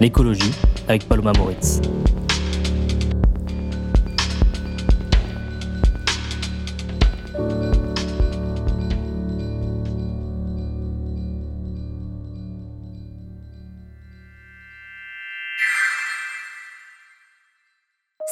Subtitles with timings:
[0.00, 0.54] L'écologie
[0.86, 1.80] avec Paloma Moritz.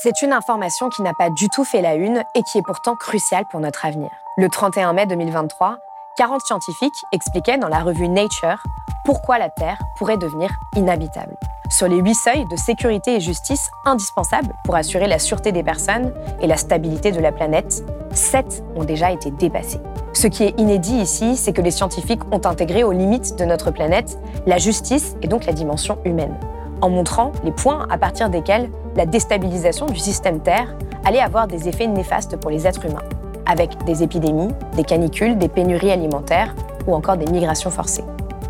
[0.03, 2.95] C'est une information qui n'a pas du tout fait la une et qui est pourtant
[2.95, 4.11] cruciale pour notre avenir.
[4.37, 5.79] Le 31 mai 2023,
[6.17, 8.63] 40 scientifiques expliquaient dans la revue Nature
[9.07, 11.37] pourquoi la Terre pourrait devenir inhabitable.
[11.71, 16.13] Sur les huit seuils de sécurité et justice indispensables pour assurer la sûreté des personnes
[16.41, 19.79] et la stabilité de la planète, sept ont déjà été dépassés.
[20.13, 23.71] Ce qui est inédit ici, c'est que les scientifiques ont intégré aux limites de notre
[23.71, 26.35] planète la justice et donc la dimension humaine
[26.83, 31.69] en montrant les points à partir desquels la déstabilisation du système Terre allait avoir des
[31.69, 33.05] effets néfastes pour les êtres humains,
[33.47, 36.57] avec des épidémies, des canicules, des pénuries alimentaires
[36.89, 38.05] ou encore des migrations forcées.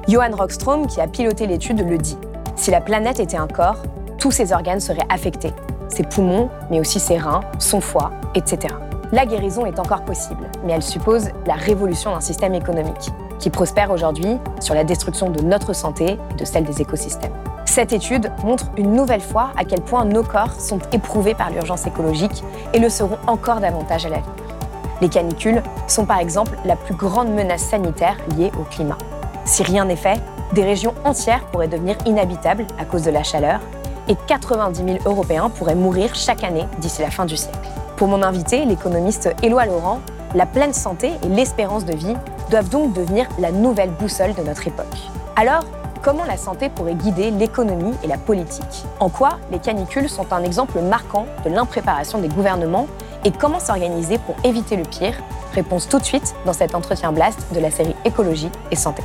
[0.08, 2.16] Johan Rockström, qui a piloté l'étude, le dit.
[2.54, 3.82] Si la planète était un corps,
[4.18, 5.52] tous ses organes seraient affectés,
[5.88, 8.72] ses poumons, mais aussi ses reins, son foie, etc.
[9.10, 13.90] La guérison est encore possible, mais elle suppose la révolution d'un système économique, qui prospère
[13.90, 17.32] aujourd'hui sur la destruction de notre santé et de celle des écosystèmes.
[17.64, 21.84] Cette étude montre une nouvelle fois à quel point nos corps sont éprouvés par l'urgence
[21.84, 24.32] écologique et le seront encore davantage à l'avenir.
[25.00, 28.98] Les canicules sont par exemple la plus grande menace sanitaire liée au climat.
[29.46, 30.20] Si rien n'est fait,
[30.54, 33.60] des régions entières pourraient devenir inhabitables à cause de la chaleur
[34.08, 37.68] et 90 000 Européens pourraient mourir chaque année d'ici la fin du siècle.
[37.96, 40.00] Pour mon invité, l'économiste Éloi Laurent,
[40.34, 42.16] la pleine santé et l'espérance de vie
[42.50, 44.96] doivent donc devenir la nouvelle boussole de notre époque.
[45.36, 45.62] Alors,
[46.02, 48.84] comment la santé pourrait guider l'économie et la politique?
[48.98, 52.88] En quoi les canicules sont un exemple marquant de l'impréparation des gouvernements
[53.24, 55.14] et comment s'organiser pour éviter le pire?
[55.54, 59.02] Réponse tout de suite dans cet entretien blast de la série Écologie et Santé.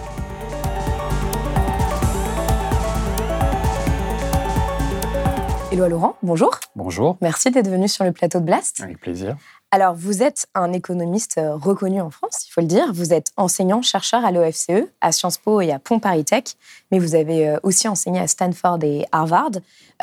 [5.72, 6.52] Éloi Laurent, bonjour.
[6.76, 7.18] Bonjour.
[7.22, 8.82] Merci d'être venu sur le plateau de Blast.
[8.82, 9.38] Avec plaisir.
[9.72, 12.92] Alors, vous êtes un économiste euh, reconnu en France, il faut le dire.
[12.92, 16.44] Vous êtes enseignant-chercheur à l'OFCE, à Sciences Po et à Pont Paris Tech,
[16.92, 19.52] mais vous avez euh, aussi enseigné à Stanford et Harvard.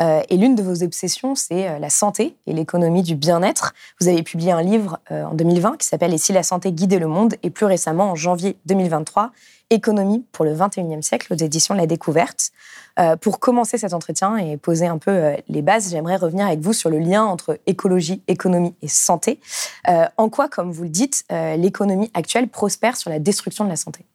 [0.00, 3.74] Euh, et l'une de vos obsessions, c'est la santé et l'économie du bien-être.
[4.00, 7.08] Vous avez publié un livre en 2020 qui s'appelle Et si la santé guidait le
[7.08, 7.34] monde?
[7.42, 9.32] Et plus récemment, en janvier 2023,
[9.70, 12.52] Économie pour le 21e siècle aux éditions La Découverte.
[12.98, 16.60] Euh, pour commencer cet entretien et poser un peu euh, les bases, j'aimerais revenir avec
[16.60, 19.40] vous sur le lien entre écologie, économie et santé.
[19.88, 23.76] Euh, en quoi, comme vous le dites, l'économie actuelle prospère sur la destruction de la
[23.76, 24.06] santé?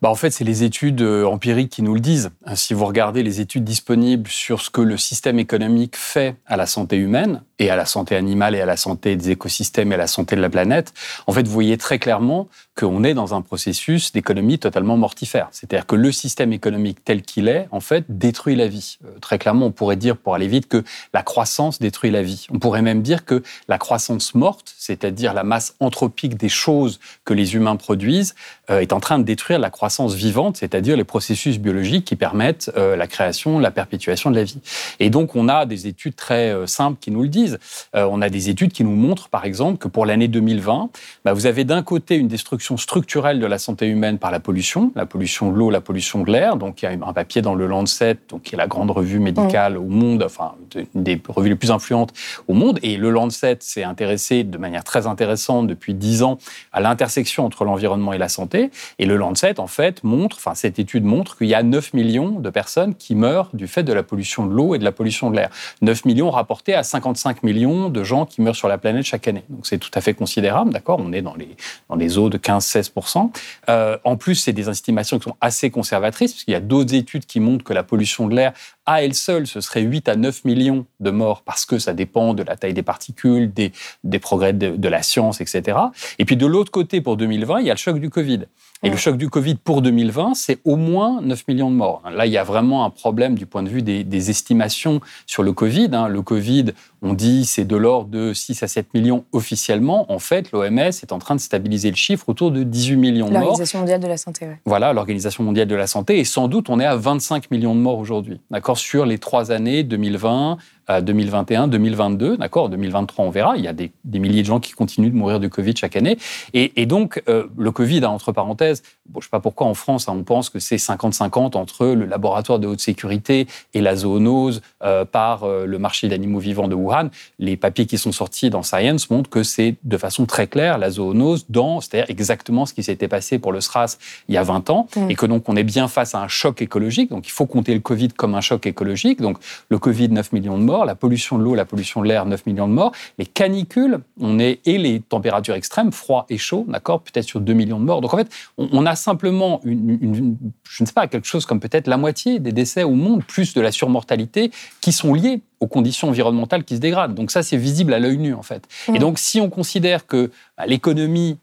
[0.00, 2.30] Bah en fait, c'est les études empiriques qui nous le disent.
[2.54, 6.66] Si vous regardez les études disponibles sur ce que le système économique fait à la
[6.66, 9.98] santé humaine, et à la santé animale et à la santé des écosystèmes et à
[9.98, 10.92] la santé de la planète,
[11.26, 12.48] en fait, vous voyez très clairement
[12.78, 15.48] qu'on est dans un processus d'économie totalement mortifère.
[15.50, 18.98] C'est-à-dire que le système économique tel qu'il est, en fait, détruit la vie.
[19.04, 22.46] Euh, très clairement, on pourrait dire, pour aller vite, que la croissance détruit la vie.
[22.52, 27.34] On pourrait même dire que la croissance morte, c'est-à-dire la masse anthropique des choses que
[27.34, 28.36] les humains produisent,
[28.70, 32.70] euh, est en train de détruire la croissance vivante, c'est-à-dire les processus biologiques qui permettent
[32.76, 34.60] euh, la création, la perpétuation de la vie.
[35.00, 37.47] Et donc, on a des études très simples qui nous le disent.
[37.94, 40.90] Euh, on a des études qui nous montrent, par exemple, que pour l'année 2020,
[41.24, 44.92] bah, vous avez d'un côté une destruction structurelle de la santé humaine par la pollution,
[44.94, 46.56] la pollution de l'eau, la pollution de l'air.
[46.56, 49.18] Donc, il y a un papier dans le Lancet, donc, qui est la grande revue
[49.18, 50.54] médicale au monde, enfin,
[50.94, 52.12] une des revues les plus influentes
[52.46, 52.78] au monde.
[52.82, 56.38] Et le Lancet s'est intéressé de manière très intéressante depuis dix ans
[56.72, 58.70] à l'intersection entre l'environnement et la santé.
[58.98, 62.40] Et le Lancet, en fait, montre, enfin, cette étude montre qu'il y a 9 millions
[62.40, 65.30] de personnes qui meurent du fait de la pollution de l'eau et de la pollution
[65.30, 65.50] de l'air.
[65.82, 69.44] 9 millions rapportés à 55 millions de gens qui meurent sur la planète chaque année.
[69.48, 70.98] Donc c'est tout à fait considérable, d'accord?
[71.00, 71.56] On est dans les,
[71.88, 73.30] dans les eaux de 15-16%.
[73.68, 76.94] Euh, en plus, c'est des estimations qui sont assez conservatrices, parce qu'il y a d'autres
[76.94, 78.52] études qui montrent que la pollution de l'air
[78.88, 82.32] à elle seule, ce serait 8 à 9 millions de morts parce que ça dépend
[82.32, 85.78] de la taille des particules, des, des progrès de, la science, etc.
[86.18, 88.46] Et puis de l'autre côté, pour 2020, il y a le choc du Covid.
[88.84, 92.00] Et le choc du Covid pour 2020, c'est au moins 9 millions de morts.
[92.14, 95.42] Là, il y a vraiment un problème du point de vue des, des estimations sur
[95.42, 95.88] le Covid.
[95.92, 96.06] Hein.
[96.06, 96.66] Le Covid,
[97.02, 100.10] on dit c'est de l'ordre de 6 à 7 millions officiellement.
[100.12, 103.32] En fait, l'OMS est en train de stabiliser le chiffre autour de 18 millions de
[103.32, 103.42] morts.
[103.42, 104.54] L'Organisation mondiale de la santé, oui.
[104.64, 106.20] Voilà, l'Organisation mondiale de la santé.
[106.20, 108.40] Et sans doute, on est à 25 millions de morts aujourd'hui.
[108.52, 110.56] D'accord Sur les trois années 2020,
[110.88, 113.56] 2021, 2022, d'accord 2023, on verra.
[113.56, 115.96] Il y a des, des, milliers de gens qui continuent de mourir du Covid chaque
[115.96, 116.18] année.
[116.54, 119.66] Et, et donc, euh, le Covid, hein, entre parenthèses, bon, je ne sais pas pourquoi
[119.66, 123.80] en France, hein, on pense que c'est 50-50 entre le laboratoire de haute sécurité et
[123.80, 127.10] la zoonose euh, par euh, le marché d'animaux vivants de Wuhan.
[127.38, 130.90] Les papiers qui sont sortis dans Science montrent que c'est de façon très claire la
[130.90, 133.98] zoonose dans, c'est-à-dire exactement ce qui s'était passé pour le SRAS
[134.28, 135.10] il y a 20 ans, mmh.
[135.10, 137.10] et que donc on est bien face à un choc écologique.
[137.10, 139.20] Donc il faut compter le Covid comme un choc écologique.
[139.20, 139.38] Donc
[139.68, 142.46] le Covid, 9 millions de morts la pollution de l'eau, la pollution de l'air, 9
[142.46, 142.92] millions de morts.
[143.18, 147.52] Les canicules, on est, et les températures extrêmes, froid et chaud, d'accord, peut-être sur 2
[147.52, 148.00] millions de morts.
[148.00, 150.36] Donc en fait, on, a simplement, une, une,
[150.68, 153.54] je ne sais pas, quelque chose comme peut-être la moitié des décès au monde, plus
[153.54, 157.14] de la surmortalité, qui sont liés aux conditions environnementales qui se dégradent.
[157.14, 158.66] Donc ça, c'est visible à l'œil nu, en fait.
[158.88, 158.96] Mmh.
[158.96, 161.38] Et donc, si on considère que bah, l'économie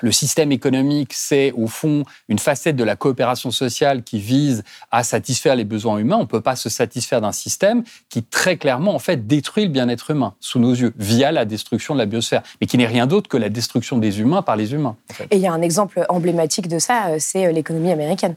[0.00, 5.02] le système économique, c'est au fond une facette de la coopération sociale qui vise à
[5.02, 6.16] satisfaire les besoins humains.
[6.16, 9.70] On ne peut pas se satisfaire d'un système qui très clairement en fait détruit le
[9.70, 13.06] bien-être humain sous nos yeux via la destruction de la biosphère, mais qui n'est rien
[13.06, 14.96] d'autre que la destruction des humains par les humains.
[15.30, 18.36] Et il y a un exemple emblématique de ça, euh, c'est euh, l'économie américaine.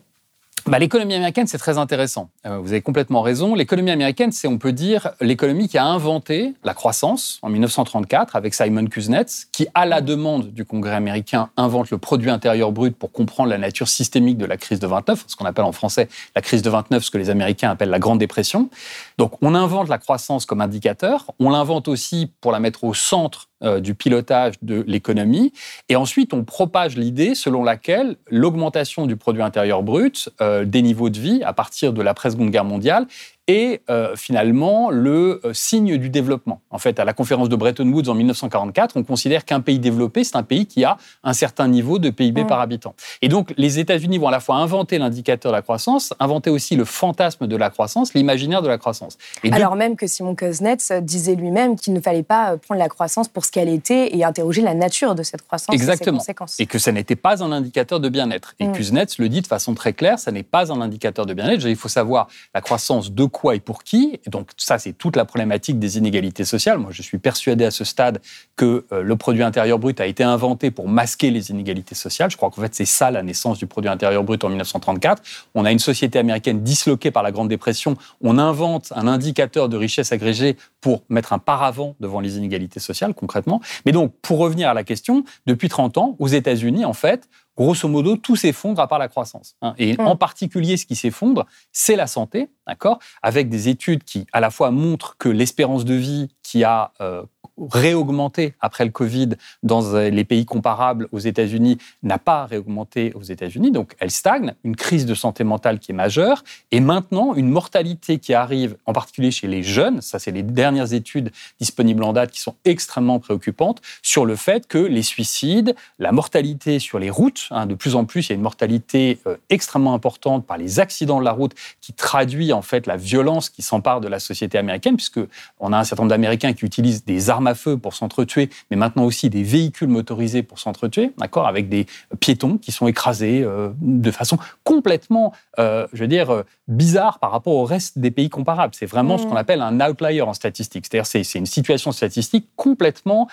[0.68, 2.30] Bah, l'économie américaine, c'est très intéressant.
[2.46, 3.56] Euh, vous avez complètement raison.
[3.56, 8.54] L'économie américaine, c'est, on peut dire, l'économie qui a inventé la croissance en 1934 avec
[8.54, 13.12] Simon Kuznets, qui, à la demande du Congrès américain, invente le produit intérieur brut pour
[13.12, 16.42] comprendre la nature systémique de la crise de 29, ce qu'on appelle en français la
[16.42, 18.69] crise de 29, ce que les Américains appellent la Grande Dépression.
[19.18, 21.31] Donc, on invente la croissance comme indicateur.
[21.40, 25.54] On l'invente aussi pour la mettre au centre euh, du pilotage de l'économie.
[25.90, 31.10] Et ensuite, on propage l'idée selon laquelle l'augmentation du produit intérieur brut, euh, des niveaux
[31.10, 33.08] de vie à partir de l'après-seconde guerre mondiale,
[33.48, 36.62] et euh, finalement le euh, signe du développement.
[36.70, 40.24] En fait, à la conférence de Bretton Woods en 1944, on considère qu'un pays développé,
[40.24, 42.48] c'est un pays qui a un certain niveau de PIB mmh.
[42.48, 42.94] par habitant.
[43.22, 46.76] Et donc, les États-Unis vont à la fois inventer l'indicateur de la croissance, inventer aussi
[46.76, 49.18] le fantasme de la croissance, l'imaginaire de la croissance.
[49.44, 53.28] Et Alors même que Simon Kuznets disait lui-même qu'il ne fallait pas prendre la croissance
[53.28, 56.18] pour ce qu'elle était et interroger la nature de cette croissance Exactement.
[56.18, 56.60] et ses conséquences.
[56.60, 58.54] Et que ça n'était pas un indicateur de bien-être.
[58.60, 58.72] Et mmh.
[58.74, 61.66] Kuznets le dit de façon très claire, ça n'est pas un indicateur de bien-être.
[61.66, 64.19] Il faut savoir la croissance de quoi et pour qui.
[64.25, 66.78] Et donc ça, c'est toute la problématique des inégalités sociales.
[66.78, 68.22] Moi, je suis persuadé à ce stade
[68.56, 72.30] que euh, le produit intérieur brut a été inventé pour masquer les inégalités sociales.
[72.30, 75.24] Je crois qu'en fait, c'est ça la naissance du produit intérieur brut en 1934.
[75.56, 77.98] On a une société américaine disloquée par la Grande Dépression.
[78.22, 83.13] On invente un indicateur de richesse agrégée pour mettre un paravent devant les inégalités sociales,
[83.13, 83.62] concrètement.
[83.86, 87.88] Mais donc, pour revenir à la question, depuis 30 ans, aux États-Unis, en fait, grosso
[87.88, 89.56] modo, tout s'effondre à part la croissance.
[89.62, 89.74] Hein.
[89.77, 90.01] Et mmh.
[90.01, 93.00] en particulier, ce qui s'effondre, c'est la santé, d'accord?
[93.21, 97.24] Avec des études qui, à la fois, montrent que l'espérance de vie qui a euh,
[97.69, 99.30] réaugmenté après le Covid
[99.63, 104.54] dans euh, les pays comparables aux États-Unis n'a pas réaugmenté aux États-Unis, donc elle stagne,
[104.63, 108.94] une crise de santé mentale qui est majeure, et maintenant une mortalité qui arrive, en
[108.94, 113.19] particulier chez les jeunes, ça c'est les dernières études disponibles en date qui sont extrêmement
[113.19, 117.96] préoccupantes, sur le fait que les suicides, la mortalité sur les routes, hein, de plus
[117.96, 121.31] en plus il y a une mortalité euh, extrêmement importante par les accidents de la
[121.31, 125.19] route qui traduit en fait la violence qui s'empare de la société américaine, puisque
[125.60, 128.77] on a un certain nombre d'Américains qui utilisent des armes à feu pour s'entretuer, mais
[128.77, 131.86] maintenant aussi des véhicules motorisés pour s'entretuer, d'accord, avec des
[132.19, 137.31] piétons qui sont écrasés euh, de façon complètement, euh, je veux dire, euh, bizarre par
[137.31, 138.74] rapport au reste des pays comparables.
[138.74, 139.29] C'est vraiment ce mmh.
[139.29, 140.86] qu'on appelle un outlier en statistique.
[140.86, 143.27] C'est-à-dire c'est, c'est une situation statistique complètement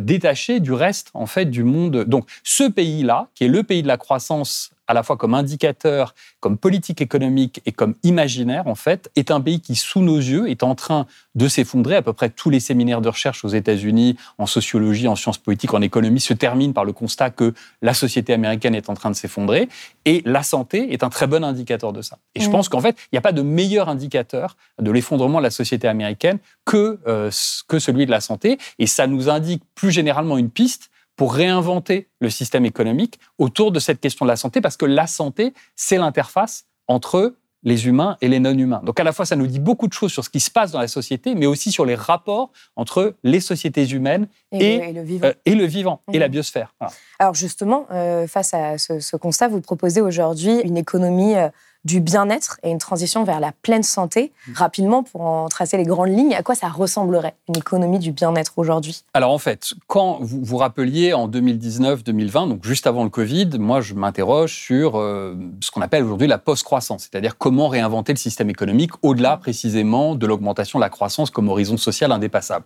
[0.00, 2.04] détachée du reste en fait du monde.
[2.04, 6.14] Donc ce pays-là, qui est le pays de la croissance à la fois comme indicateur,
[6.40, 10.48] comme politique économique et comme imaginaire, en fait, est un pays qui, sous nos yeux,
[10.48, 11.96] est en train de s'effondrer.
[11.96, 15.74] À peu près tous les séminaires de recherche aux États-Unis, en sociologie, en sciences politiques,
[15.74, 19.16] en économie, se terminent par le constat que la société américaine est en train de
[19.16, 19.68] s'effondrer.
[20.04, 22.18] Et la santé est un très bon indicateur de ça.
[22.34, 22.52] Et je mmh.
[22.52, 25.88] pense qu'en fait, il n'y a pas de meilleur indicateur de l'effondrement de la société
[25.88, 27.30] américaine que, euh,
[27.68, 28.58] que celui de la santé.
[28.78, 33.80] Et ça nous indique plus généralement une piste pour réinventer le système économique autour de
[33.80, 37.34] cette question de la santé, parce que la santé, c'est l'interface entre
[37.66, 38.80] les humains et les non-humains.
[38.84, 40.70] Donc à la fois, ça nous dit beaucoup de choses sur ce qui se passe
[40.70, 45.02] dans la société, mais aussi sur les rapports entre les sociétés humaines et, et, le,
[45.02, 46.30] vivant, euh, et, le vivant, et la mmh.
[46.30, 46.74] biosphère.
[46.78, 46.94] Voilà.
[47.18, 51.48] Alors justement, euh, face à ce, ce, constat, vous proposez aujourd'hui une économie euh,
[51.86, 54.32] du bien-être et une transition vers la pleine santé.
[54.54, 58.54] Rapidement, pour en tracer les grandes lignes, à quoi ça ressemblerait une économie du bien-être
[58.56, 59.04] aujourd'hui?
[59.14, 63.80] Alors en fait, quand vous vous rappeliez en 2019-2020, donc juste avant le Covid, moi
[63.80, 68.50] je m'interroge sur euh, ce qu'on appelle aujourd'hui la post-croissance, c'est-à-dire comment réinventer le système
[68.50, 72.64] économique au-delà précisément de l'augmentation de la croissance comme horizon social indépassable.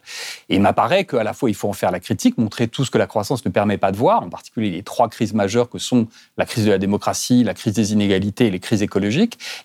[0.48, 2.90] Et il m'apparaît qu'à la fois il faut en faire la critique, montrer tout ce
[2.90, 5.78] que la croissance ne permet pas de voir, en particulier les trois crises majeures que
[5.78, 6.06] sont
[6.38, 9.09] la crise de la démocratie, la crise des inégalités et les crises écologiques,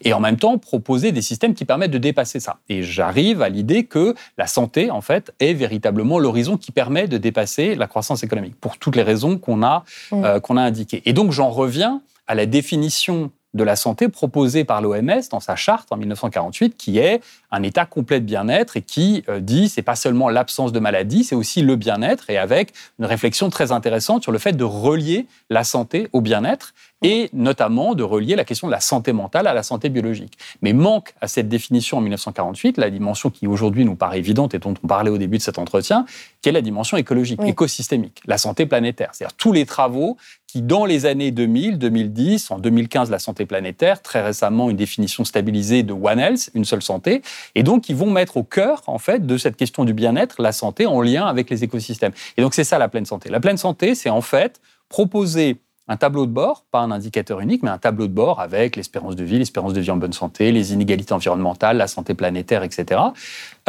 [0.02, 2.58] et en même temps proposer des systèmes qui permettent de dépasser ça.
[2.70, 7.18] Et j'arrive à l'idée que la santé, en fait, est véritablement l'horizon qui permet de
[7.18, 10.24] dépasser la croissance économique, pour toutes les raisons qu'on a, mmh.
[10.24, 11.02] euh, qu'on a indiquées.
[11.06, 15.56] Et donc j'en reviens à la définition de la santé proposée par l'OMS dans sa
[15.56, 17.22] charte en 1948, qui est
[17.52, 21.24] un état complet de bien-être et qui euh, dit c'est pas seulement l'absence de maladie,
[21.24, 25.26] c'est aussi le bien-être et avec une réflexion très intéressante sur le fait de relier
[25.50, 29.54] la santé au bien-être et notamment de relier la question de la santé mentale à
[29.54, 30.38] la santé biologique.
[30.62, 34.60] Mais manque à cette définition en 1948 la dimension qui aujourd'hui nous paraît évidente et
[34.60, 36.06] dont on parlait au début de cet entretien,
[36.42, 39.10] qui est la dimension écologique, écosystémique, la santé planétaire.
[39.14, 44.02] C'est-à-dire tous les travaux qui, dans les années 2000, 2010, en 2015, la santé planétaire,
[44.02, 47.22] très récemment, une définition stabilisée de One Health, une seule santé,
[47.56, 50.54] et donc ils vont mettre au cœur, en fait, de cette question du bien-être, la
[50.54, 52.14] santé en lien avec les écosystèmes.
[52.38, 53.30] Et donc c'est ça la pleine santé.
[53.30, 57.62] La pleine santé, c'est en fait proposer un tableau de bord, pas un indicateur unique,
[57.62, 60.52] mais un tableau de bord avec l'espérance de vie, l'espérance de vie en bonne santé,
[60.52, 63.02] les inégalités environnementales, la santé planétaire, etc.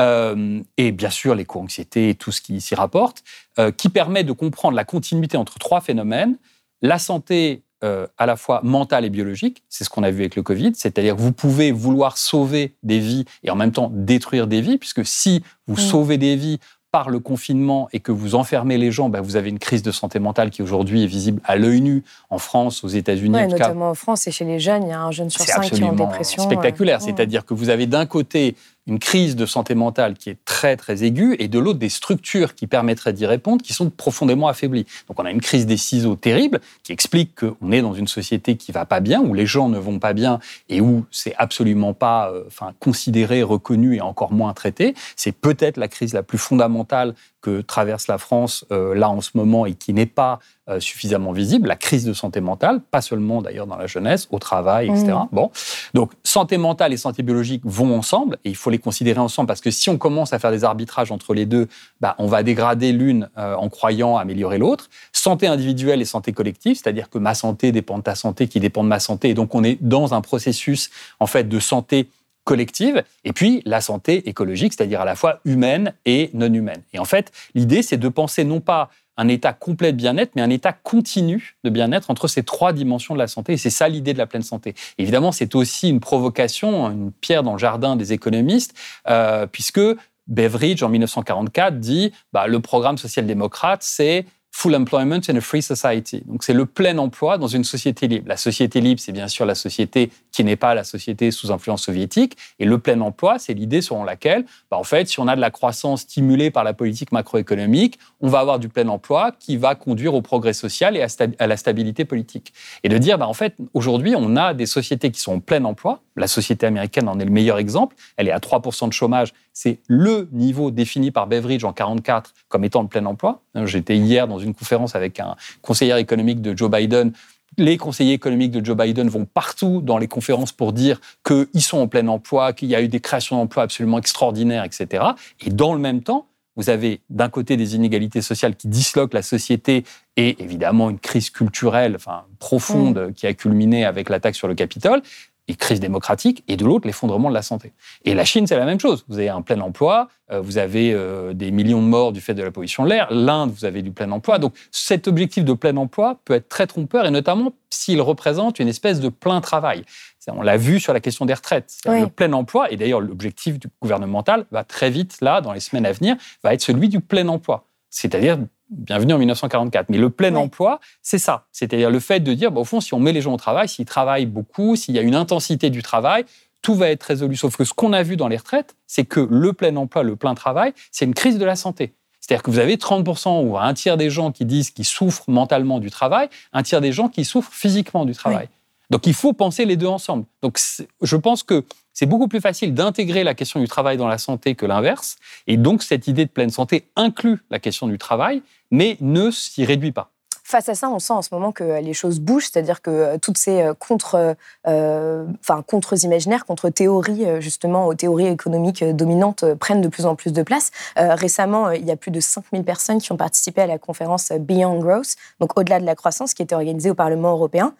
[0.00, 3.22] Euh, et bien sûr l'éco-anxiété et tout ce qui s'y rapporte,
[3.58, 6.38] euh, qui permet de comprendre la continuité entre trois phénomènes,
[6.80, 10.34] la santé euh, à la fois mentale et biologique, c'est ce qu'on a vu avec
[10.34, 14.46] le Covid, c'est-à-dire que vous pouvez vouloir sauver des vies et en même temps détruire
[14.46, 15.90] des vies, puisque si vous mmh.
[15.90, 16.58] sauvez des vies,
[16.92, 19.90] par le confinement et que vous enfermez les gens, ben vous avez une crise de
[19.90, 23.34] santé mentale qui aujourd'hui est visible à l'œil nu en France, aux États-Unis.
[23.34, 25.70] Ouais, notamment en France et chez les jeunes, il y a un jeune sur cinq
[25.70, 26.42] qui est en dépression.
[26.42, 30.76] Spectaculaire, c'est-à-dire que vous avez d'un côté une crise de santé mentale qui est très
[30.76, 34.86] très aiguë et de l'autre des structures qui permettraient d'y répondre qui sont profondément affaiblies.
[35.08, 38.56] Donc on a une crise des ciseaux terrible qui explique qu'on est dans une société
[38.56, 40.38] qui va pas bien, où les gens ne vont pas bien
[40.68, 44.94] et où c'est absolument pas euh, enfin, considéré, reconnu et encore moins traité.
[45.16, 49.30] C'est peut-être la crise la plus fondamentale que traverse la France euh, là en ce
[49.34, 53.40] moment et qui n'est pas euh, suffisamment visible, la crise de santé mentale, pas seulement
[53.40, 55.12] d'ailleurs dans la jeunesse, au travail, etc.
[55.12, 55.28] Mmh.
[55.30, 55.50] Bon,
[55.94, 59.60] donc santé mentale et santé biologique vont ensemble et il faut les considérer ensemble parce
[59.60, 61.68] que si on commence à faire des arbitrages entre les deux,
[62.00, 64.88] bah, on va dégrader l'une euh, en croyant améliorer l'autre.
[65.12, 68.82] Santé individuelle et santé collective, c'est-à-dire que ma santé dépend de ta santé, qui dépend
[68.82, 72.08] de ma santé, et donc on est dans un processus en fait de santé
[72.46, 76.82] collective, et puis la santé écologique, c'est-à-dire à la fois humaine et non humaine.
[76.92, 80.42] Et en fait, l'idée, c'est de penser non pas un état complet de bien-être, mais
[80.42, 83.54] un état continu de bien-être entre ces trois dimensions de la santé.
[83.54, 84.74] Et c'est ça l'idée de la pleine santé.
[84.98, 88.74] évidemment, c'est aussi une provocation, une pierre dans le jardin des économistes,
[89.08, 89.80] euh, puisque
[90.26, 96.22] Beveridge, en 1944, dit bah, le programme social-démocrate, c'est full employment in a free society.
[96.24, 98.26] Donc c'est le plein emploi dans une société libre.
[98.26, 101.82] La société libre, c'est bien sûr la société qui n'est pas la société sous influence
[101.82, 102.38] soviétique.
[102.58, 105.42] Et le plein emploi, c'est l'idée selon laquelle, bah, en fait, si on a de
[105.42, 109.74] la croissance stimulée par la politique macroéconomique, on va avoir du plein emploi qui va
[109.74, 112.54] conduire au progrès social et à, la stabilité politique.
[112.82, 115.66] Et de dire, bah, en fait, aujourd'hui, on a des sociétés qui sont en plein
[115.66, 116.00] emploi.
[116.16, 117.94] La société américaine en est le meilleur exemple.
[118.16, 119.34] Elle est à 3% de chômage.
[119.52, 123.42] C'est le niveau défini par Beveridge en 44 comme étant le plein emploi.
[123.64, 127.12] J'étais hier dans une une conférence avec un conseiller économique de Joe Biden.
[127.58, 131.78] Les conseillers économiques de Joe Biden vont partout dans les conférences pour dire qu'ils sont
[131.78, 135.04] en plein emploi, qu'il y a eu des créations d'emplois absolument extraordinaires, etc.
[135.44, 136.26] Et dans le même temps,
[136.56, 139.84] vous avez d'un côté des inégalités sociales qui disloquent la société
[140.16, 143.12] et évidemment une crise culturelle enfin, profonde mmh.
[143.12, 145.02] qui a culminé avec l'attaque sur le Capitole
[145.48, 147.72] et crise démocratique, et de l'autre, l'effondrement de la santé.
[148.04, 149.04] Et la Chine, c'est la même chose.
[149.08, 152.34] Vous avez un plein emploi, euh, vous avez euh, des millions de morts du fait
[152.34, 153.06] de la pollution de l'air.
[153.10, 154.38] L'Inde, vous avez du plein emploi.
[154.38, 158.68] Donc cet objectif de plein emploi peut être très trompeur, et notamment s'il représente une
[158.68, 159.84] espèce de plein travail.
[160.28, 161.76] On l'a vu sur la question des retraites.
[161.86, 165.92] Le plein emploi, et d'ailleurs l'objectif gouvernemental va très vite, là, dans les semaines à
[165.92, 167.64] venir, va être celui du plein emploi.
[167.90, 168.38] C'est-à-dire
[168.70, 169.88] bienvenue en 1944.
[169.88, 171.46] Mais le plein emploi, c'est ça.
[171.52, 173.68] C'est-à-dire le fait de dire, bah, au fond, si on met les gens au travail,
[173.68, 176.24] s'ils travaillent beaucoup, s'il y a une intensité du travail,
[176.62, 177.36] tout va être résolu.
[177.36, 180.16] Sauf que ce qu'on a vu dans les retraites, c'est que le plein emploi, le
[180.16, 181.94] plein travail, c'est une crise de la santé.
[182.20, 185.78] C'est-à-dire que vous avez 30% ou un tiers des gens qui disent qu'ils souffrent mentalement
[185.78, 188.48] du travail, un tiers des gens qui souffrent physiquement du travail.
[188.90, 190.24] Donc il faut penser les deux ensemble.
[190.42, 190.58] Donc
[191.02, 191.64] je pense que
[191.96, 195.16] c'est beaucoup plus facile d'intégrer la question du travail dans la santé que l'inverse.
[195.46, 199.64] Et donc, cette idée de pleine santé inclut la question du travail, mais ne s'y
[199.64, 200.12] réduit pas.
[200.46, 203.36] Face à ça, on sent en ce moment que les choses bougent, c'est-à-dire que toutes
[203.36, 210.06] ces contre, enfin, contre imaginaires, contre théories, justement, aux théories économiques dominantes prennent de plus
[210.06, 210.70] en plus de place.
[210.96, 214.78] récemment, il y a plus de 5000 personnes qui ont participé à la conférence Beyond
[214.78, 217.74] Growth, donc au-delà de la croissance, qui était organisée au Parlement européen.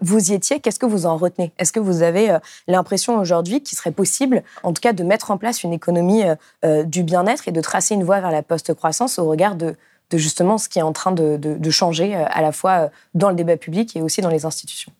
[0.00, 1.52] vous y étiez, qu'est-ce que vous en retenez?
[1.58, 5.36] Est-ce que vous avez l'impression aujourd'hui qu'il serait possible, en tout cas, de mettre en
[5.36, 6.22] place une économie
[6.62, 9.74] du bien-être et de tracer une voie vers la post-croissance au regard de,
[10.12, 13.96] justement ce qui est en train de, changer à la fois dans le débat public
[13.96, 14.92] et aussi dans les institutions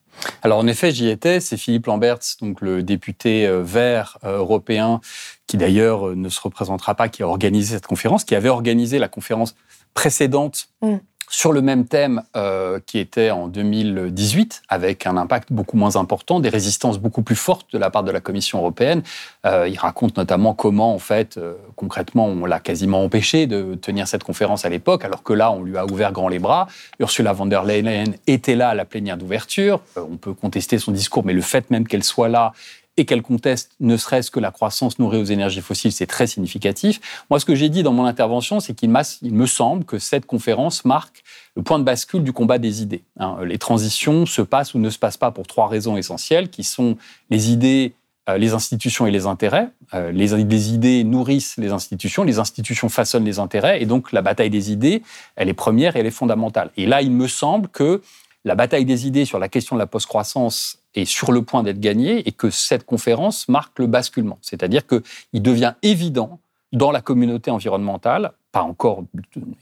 [0.42, 1.40] alors en effet, j'y étais.
[1.40, 5.00] C'est Philippe Lamberts, donc le député vert européen,
[5.48, 9.08] qui d'ailleurs ne se représentera pas, qui a organisé cette conférence, qui avait organisé la
[9.08, 9.56] conférence
[9.92, 10.98] précédente mm
[11.34, 16.38] sur le même thème euh, qui était en 2018, avec un impact beaucoup moins important,
[16.38, 19.02] des résistances beaucoup plus fortes de la part de la Commission européenne.
[19.44, 24.06] Euh, il raconte notamment comment, en fait, euh, concrètement, on l'a quasiment empêché de tenir
[24.06, 26.68] cette conférence à l'époque, alors que là, on lui a ouvert grand les bras.
[27.00, 29.80] Ursula von der Leyen était là à la plénière d'ouverture.
[29.96, 32.52] on peut contester son discours, mais le fait même qu'elle soit là
[32.96, 37.00] et qu'elle conteste ne serait-ce que la croissance nourrie aux énergies fossiles, c'est très significatif.
[37.28, 40.84] Moi, ce que j'ai dit dans mon intervention, c'est qu'il me semble que cette conférence
[40.84, 41.24] marque
[41.56, 43.02] le point de bascule du combat des idées.
[43.18, 43.38] Hein.
[43.44, 46.96] Les transitions se passent ou ne se passent pas pour trois raisons essentielles, qui sont
[47.30, 47.94] les idées,
[48.28, 49.70] euh, les institutions et les intérêts.
[49.92, 54.22] Euh, les, les, idées nourrissent les institutions, les institutions façonnent les intérêts, et donc la
[54.22, 55.02] bataille des idées,
[55.36, 56.70] elle est première et elle est fondamentale.
[56.76, 58.02] Et là, il me semble que
[58.44, 61.80] la bataille des idées sur la question de la post-croissance est sur le point d'être
[61.80, 64.38] gagnée et que cette conférence marque le basculement.
[64.42, 66.38] C'est-à-dire qu'il devient évident
[66.72, 69.04] dans la communauté environnementale, pas encore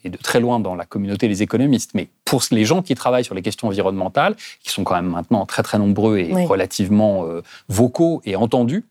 [0.04, 3.24] et de très loin dans la communauté des économistes, mais pour les gens qui travaillent
[3.24, 7.42] sur les questions environnementales, qui sont quand même maintenant très très nombreux et relativement euh,
[7.68, 8.84] vocaux et entendus,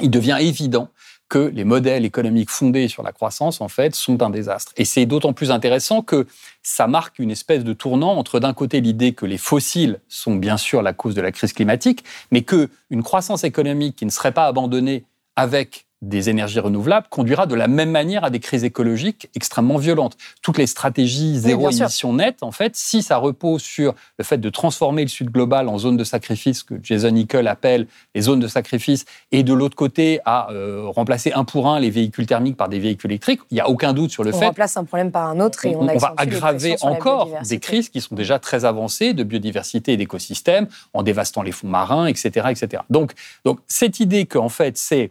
[0.00, 0.88] il devient évident
[1.28, 4.72] que les modèles économiques fondés sur la croissance, en fait, sont un désastre.
[4.76, 6.26] Et c'est d'autant plus intéressant que
[6.62, 10.56] ça marque une espèce de tournant entre, d'un côté, l'idée que les fossiles sont bien
[10.56, 14.46] sûr la cause de la crise climatique, mais qu'une croissance économique qui ne serait pas
[14.46, 15.04] abandonnée
[15.34, 20.16] avec des énergies renouvelables conduira de la même manière à des crises écologiques extrêmement violentes.
[20.42, 24.50] Toutes les stratégies zéro émission nette, en fait, si ça repose sur le fait de
[24.50, 28.48] transformer le Sud global en zone de sacrifice, que Jason Nickel appelle les zones de
[28.48, 32.68] sacrifice, et de l'autre côté à euh, remplacer un pour un les véhicules thermiques par
[32.68, 34.44] des véhicules électriques, il n'y a aucun doute sur le fait.
[34.44, 37.88] On remplace un problème par un autre et on, on va aggraver encore des crises
[37.88, 42.48] qui sont déjà très avancées de biodiversité et d'écosystèmes en dévastant les fonds marins, etc.,
[42.50, 42.82] etc.
[42.90, 43.12] Donc,
[43.44, 45.10] donc cette idée qu'en fait c'est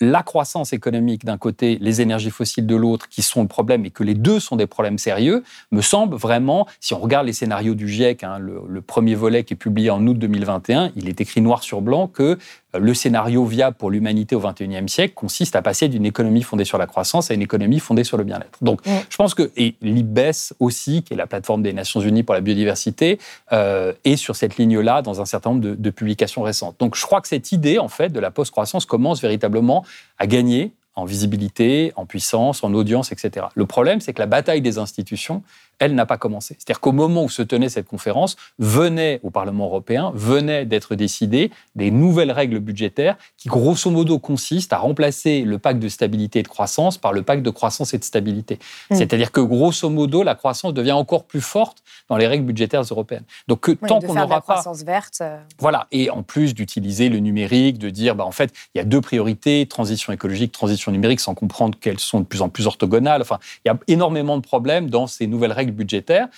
[0.00, 3.90] la croissance économique d'un côté, les énergies fossiles de l'autre, qui sont le problème et
[3.90, 7.74] que les deux sont des problèmes sérieux, me semble vraiment, si on regarde les scénarios
[7.74, 11.20] du GIEC, hein, le, le, premier volet qui est publié en août 2021, il est
[11.20, 12.38] écrit noir sur blanc que
[12.78, 16.78] le scénario viable pour l'humanité au XXIe siècle consiste à passer d'une économie fondée sur
[16.78, 18.58] la croissance à une économie fondée sur le bien-être.
[18.62, 22.34] Donc, je pense que, et l'IBES aussi, qui est la plateforme des Nations Unies pour
[22.34, 23.18] la biodiversité,
[23.52, 26.76] euh, est sur cette ligne-là dans un certain nombre de, de publications récentes.
[26.78, 29.84] Donc, je crois que cette idée, en fait, de la post-croissance commence véritablement
[30.18, 33.46] à gagner en visibilité, en puissance, en audience, etc.
[33.54, 35.42] Le problème, c'est que la bataille des institutions,
[35.78, 36.56] elle n'a pas commencé.
[36.58, 41.50] C'est-à-dire qu'au moment où se tenait cette conférence, venait au Parlement européen, venait d'être décidées
[41.74, 46.42] des nouvelles règles budgétaires qui, grosso modo, consistent à remplacer le pacte de stabilité et
[46.42, 48.58] de croissance par le pacte de croissance et de stabilité.
[48.90, 48.94] Mm.
[48.96, 53.24] C'est-à-dire que, grosso modo, la croissance devient encore plus forte dans les règles budgétaires européennes.
[53.48, 54.40] Donc, que, tant qu'on n'aura pas...
[54.40, 55.18] croissance verte.
[55.20, 55.38] Euh.
[55.58, 55.86] Voilà.
[55.92, 59.00] Et en plus d'utiliser le numérique, de dire, bah, en fait, il y a deux
[59.00, 63.22] priorités, transition écologique, transition numérique, sans comprendre qu'elles sont de plus en plus orthogonales.
[63.22, 66.28] Enfin, il y a énormément de problèmes dans ces nouvelles règles budgétaires.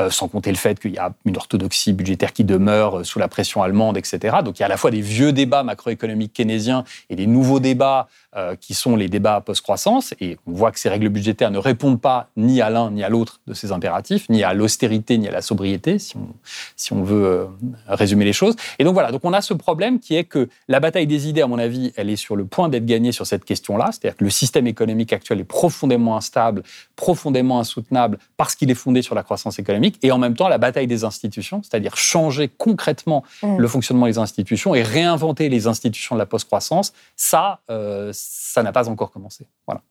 [0.00, 3.20] Euh, sans compter le fait qu'il y a une orthodoxie budgétaire qui demeure euh, sous
[3.20, 4.38] la pression allemande, etc.
[4.44, 7.60] Donc il y a à la fois des vieux débats macroéconomiques keynésiens et des nouveaux
[7.60, 10.12] débats euh, qui sont les débats post-croissance.
[10.20, 13.08] Et on voit que ces règles budgétaires ne répondent pas ni à l'un ni à
[13.08, 16.26] l'autre de ces impératifs, ni à l'austérité ni à la sobriété, si on,
[16.74, 17.46] si on veut
[17.86, 18.56] résumer les choses.
[18.80, 21.42] Et donc voilà, donc on a ce problème qui est que la bataille des idées,
[21.42, 23.90] à mon avis, elle est sur le point d'être gagnée sur cette question-là.
[23.92, 26.64] C'est-à-dire que le système économique actuel est profondément instable,
[26.96, 30.58] profondément insoutenable parce qu'il est fondé sur la croissance économique et en même temps la
[30.58, 33.58] bataille des institutions, c'est-à-dire changer concrètement mm.
[33.58, 38.72] le fonctionnement des institutions et réinventer les institutions de la post-croissance, ça, euh, ça n'a
[38.72, 39.46] pas encore commencé.
[39.66, 39.82] Voilà.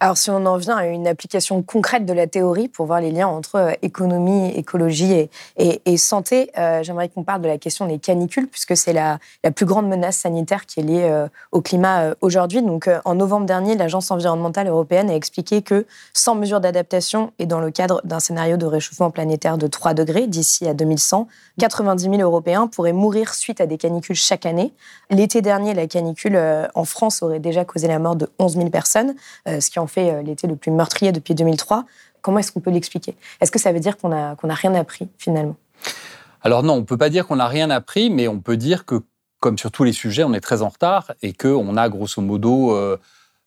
[0.00, 3.10] Alors, si on en vient à une application concrète de la théorie pour voir les
[3.10, 7.98] liens entre euh, économie, écologie et, santé, euh, j'aimerais qu'on parle de la question des
[7.98, 9.18] canicules, puisque c'est la,
[9.54, 12.60] plus grande menace sanitaire qui est liée euh, au climat aujourd'hui.
[12.60, 17.60] Donc, en novembre dernier, l'Agence environnementale européenne a expliqué que sans mesures d'adaptation et dans
[17.60, 22.16] le cadre d'un scénario de réchauffement planétaire de 3 degrés d'ici à 2100, 90 000
[22.16, 24.74] Européens pourraient mourir suite à des canicules chaque année.
[25.10, 26.38] L'été dernier, la canicule
[26.74, 29.14] en France aurait déjà causé la mort de 11 000 personnes,
[29.64, 31.84] ce qui en fait euh, l'été le plus meurtrier depuis 2003.
[32.22, 33.16] Comment est-ce qu'on peut l'expliquer?
[33.40, 35.56] Est-ce que ça veut dire qu'on n'a rien appris finalement?
[36.42, 38.86] Alors non, on ne peut pas dire qu'on n'a rien appris, mais on peut dire
[38.86, 39.02] que,
[39.40, 42.74] comme sur tous les sujets, on est très en retard et qu'on a grosso modo...
[42.76, 42.96] Euh,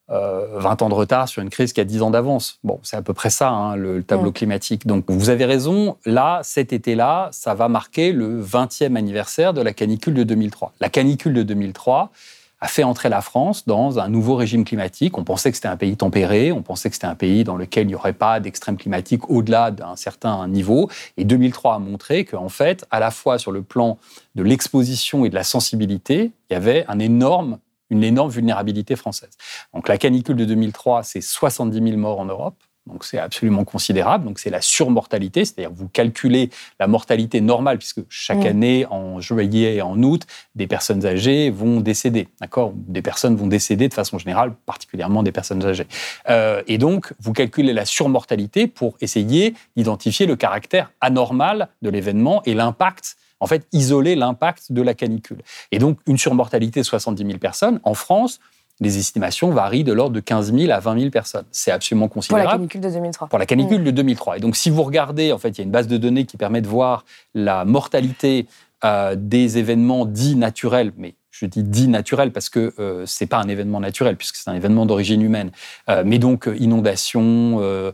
[0.10, 2.60] 20 euh, ans de retard sur une crise qui a 10 ans d'avance.
[2.64, 4.34] Bon, c'est à peu près ça, hein, le, tableau mm.
[4.34, 4.88] climatique.
[4.88, 9.74] Donc, vous avez raison, là, cet été-là, ça va marquer le 20e anniversaire de la
[9.74, 10.72] canicule de 2003.
[10.80, 12.12] La canicule de 2003
[12.60, 15.18] a fait entrer la France dans un nouveau régime climatique.
[15.18, 17.86] On pensait que c'était un pays tempéré, on pensait que c'était un pays dans lequel
[17.86, 20.90] il n'y aurait pas d'extrême climatique au-delà d'un certain niveau.
[21.18, 24.00] Et 2003 a montré qu'en fait, à la fois sur le plan
[24.36, 29.30] de l'exposition et de la sensibilité, il y avait un énorme une énorme vulnérabilité française.
[29.74, 32.56] Donc la canicule de 2003, c'est 70 000 morts en Europe.
[32.88, 34.26] Donc c'est absolument considérable.
[34.26, 39.76] Donc c'est la surmortalité, c'est-à-dire vous calculez la mortalité normale, puisque chaque année, en juillet
[39.76, 40.24] et en août,
[40.56, 42.28] des personnes âgées vont décéder.
[42.42, 42.74] D'accord?
[42.76, 45.88] Des personnes vont décéder de façon générale, particulièrement des personnes âgées.
[46.30, 52.42] Euh, et donc vous calculez la surmortalité pour essayer d'identifier le caractère anormal de l'événement
[52.46, 55.38] et l'impact en fait, isoler l'impact de la canicule.
[55.72, 58.40] Et donc, une surmortalité de 70 000 personnes, en France,
[58.80, 61.46] les estimations varient de l'ordre de 15 000 à 20 000 personnes.
[61.52, 62.46] C'est absolument considérable.
[62.46, 63.28] Pour la canicule de 2003.
[63.28, 63.86] Pour la canicule mm.
[63.86, 64.38] de 2003.
[64.38, 66.38] Et donc, si vous regardez, en fait, il y a une base de données qui
[66.38, 68.48] permet de voir la mortalité
[68.84, 73.38] euh, des événements dits naturels, mais je dis dit naturel parce que euh, c'est pas
[73.38, 75.52] un événement naturel puisque c'est un événement d'origine humaine,
[75.90, 77.92] euh, mais donc euh, inondations, euh,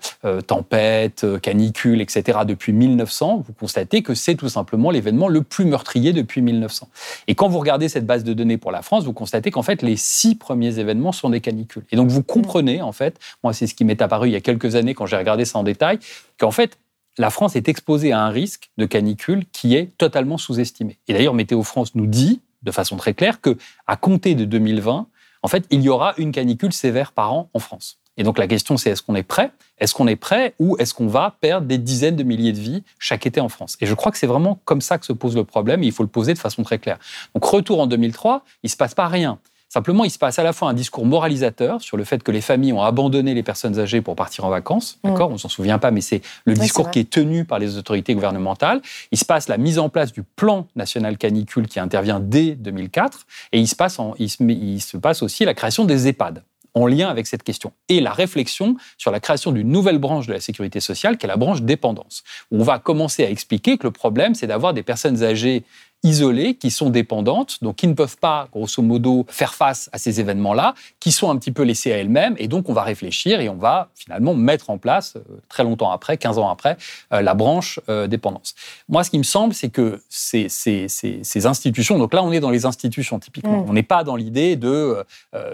[0.48, 2.40] tempêtes, canicules, etc.
[2.46, 6.88] Depuis 1900, vous constatez que c'est tout simplement l'événement le plus meurtrier depuis 1900.
[7.28, 9.82] Et quand vous regardez cette base de données pour la France, vous constatez qu'en fait
[9.82, 11.84] les six premiers événements sont des canicules.
[11.92, 14.42] Et donc vous comprenez en fait, moi c'est ce qui m'est apparu il y a
[14.42, 16.00] quelques années quand j'ai regardé ça en détail,
[16.38, 16.78] qu'en fait
[17.18, 20.98] la France est exposée à un risque de canicule qui est totalement sous-estimé.
[21.08, 25.08] Et d'ailleurs, Météo France nous dit, de façon très claire que à compter de 2020,
[25.44, 28.00] en fait, il y aura une canicule sévère par an en France.
[28.18, 29.52] Et donc la question c'est est-ce qu'on est prêt?
[29.80, 32.84] Est-ce qu'on est prêt ou est-ce qu'on va perdre des dizaines de milliers de vies
[33.00, 33.76] chaque été en France?
[33.82, 35.92] Et je crois que c'est vraiment comme ça que se pose le problème et il
[35.92, 37.00] faut le poser de façon très claire.
[37.34, 39.40] Donc retour en 2003, il se passe pas rien.
[39.74, 42.42] Simplement, il se passe à la fois un discours moralisateur sur le fait que les
[42.42, 45.00] familles ont abandonné les personnes âgées pour partir en vacances.
[45.04, 45.10] Mm.
[45.10, 48.14] D'accord On s'en souvient pas, mais c'est le discours qui est tenu par les autorités
[48.14, 48.84] gouvernementales.
[49.12, 53.26] Il se passe la mise en place du plan national canicule qui intervient dès 2004.
[53.52, 56.44] Et il se passe, il se passe aussi la création des EHPAD
[56.76, 57.72] en lien avec cette question.
[57.90, 61.30] Et la réflexion sur la création d'une nouvelle branche de la sécurité sociale, qui est
[61.30, 62.24] la branche dépendance.
[62.52, 65.64] Où on va commencer à expliquer que le problème, c'est d'avoir des personnes âgées
[66.04, 70.20] isolées, qui sont dépendantes, donc qui ne peuvent pas, grosso modo, faire face à ces
[70.20, 72.36] événements-là, qui sont un petit peu laissées à elles-mêmes.
[72.38, 75.92] Et donc, on va réfléchir et on va finalement mettre en place, euh, très longtemps
[75.92, 76.78] après, 15 ans après,
[77.14, 78.54] euh, la branche euh, dépendance.
[78.90, 82.40] Moi, ce qui me semble, c'est que ces, ces, ces, institutions, donc là, on est
[82.40, 83.64] dans les institutions typiquement.
[83.64, 83.70] Mm.
[83.70, 85.04] On n'est pas dans l'idée de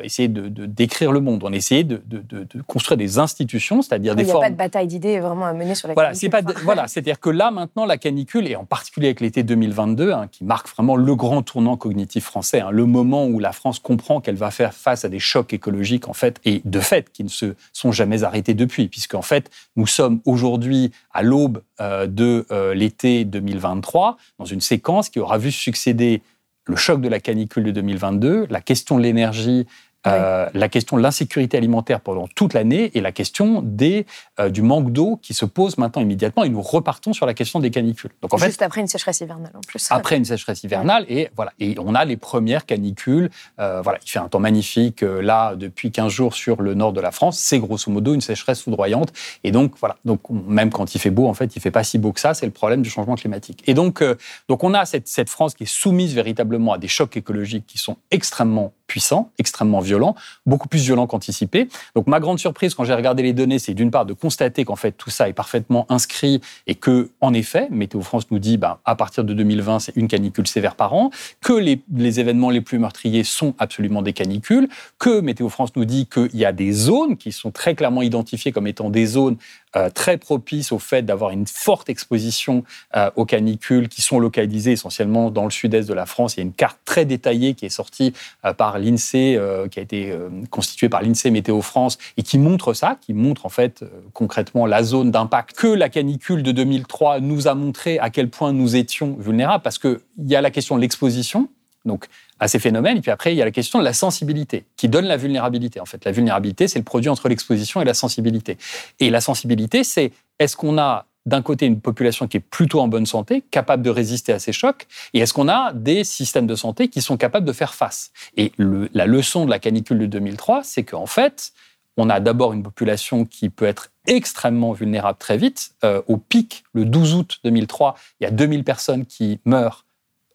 [0.03, 1.43] essayer de, décrire le monde.
[1.43, 4.37] On essaie de, de, de construire des institutions, c'est-à-dire des formes.
[4.37, 6.41] Il n'y a pas de bataille d'idées vraiment à mener sur la voilà, c'est pas
[6.63, 10.38] voilà, c'est-à-dire que là, maintenant, la canicule, et en particulier avec l'été 2022, hein, qui
[10.41, 14.35] marque vraiment le grand tournant cognitif français, hein, le moment où la France comprend qu'elle
[14.35, 17.55] va faire face à des chocs écologiques, en fait, et de fait, qui ne se
[17.73, 22.73] sont jamais arrêtés depuis, puisque en fait, nous sommes aujourd'hui à l'aube euh, de euh,
[22.73, 26.21] l'été 2023, dans une séquence qui aura vu succéder
[26.65, 29.65] le choc de la canicule de 2022, la question de l'énergie
[30.07, 34.05] euh, la question de l'insécurité alimentaire pendant toute l'année et la question des,
[34.39, 37.59] euh, du manque d'eau qui se pose maintenant immédiatement et nous repartons sur la question
[37.59, 38.11] des canicules.
[38.21, 39.87] Donc, en Juste après une sécheresse hivernale en plus.
[39.91, 43.29] Après une sécheresse hivernale et voilà et on a les premières canicules.
[43.59, 47.01] Euh, voilà, il fait un temps magnifique là depuis 15 jours sur le nord de
[47.01, 47.37] la France.
[47.37, 49.11] C'est grosso modo une sécheresse foudroyante
[49.43, 51.97] et donc voilà donc même quand il fait beau en fait il fait pas si
[51.97, 52.33] beau que ça.
[52.33, 53.63] C'est le problème du changement climatique.
[53.67, 54.01] Et donc
[54.47, 57.77] donc on a cette, cette France qui est soumise véritablement à des chocs écologiques qui
[57.77, 61.69] sont extrêmement puissants, extrêmement violent, beaucoup plus violent qu'anticipé.
[61.95, 64.75] Donc ma grande surprise quand j'ai regardé les données, c'est d'une part de constater qu'en
[64.75, 68.79] fait tout ça est parfaitement inscrit et que en effet, Météo France nous dit ben,
[68.83, 71.79] à partir de 2020 c'est une canicule sévère par an, que les,
[72.19, 76.43] événements les plus meurtriers sont absolument des canicules, que Météo France nous dit qu'il y
[76.43, 79.37] a des zones qui sont très clairement identifiées comme étant des zones
[79.75, 82.63] euh, très propices au fait d'avoir une forte exposition
[82.95, 86.35] euh, aux canicules qui sont localisées essentiellement dans le sud-est de la France.
[86.35, 88.13] Il y a une carte très détaillée qui est sortie
[88.45, 90.11] euh, par l'INSEE, qui a été
[90.49, 94.81] constituée par l'INSEE Météo France et qui montre ça, qui montre en fait concrètement la
[94.81, 99.15] zone d'impact que la canicule de 2003 nous a montré à quel point nous étions
[99.19, 101.49] vulnérables parce qu'il y a la question de l'exposition
[101.85, 102.05] donc
[102.39, 102.97] à ces phénomènes.
[102.97, 105.79] Et puis après, il y a la question de la sensibilité, qui donne la vulnérabilité.
[105.79, 108.57] En fait, la vulnérabilité, c'est le produit entre l'exposition et la sensibilité.
[108.99, 112.87] Et la sensibilité, c'est est-ce qu'on a d'un côté une population qui est plutôt en
[112.87, 116.55] bonne santé, capable de résister à ces chocs, et est-ce qu'on a des systèmes de
[116.55, 118.11] santé qui sont capables de faire face?
[118.37, 121.51] Et la leçon de la canicule de 2003, c'est qu'en fait,
[121.97, 125.71] on a d'abord une population qui peut être extrêmement vulnérable très vite.
[125.83, 129.85] Euh, au pic, le 12 août 2003, il y a 2000 personnes qui meurent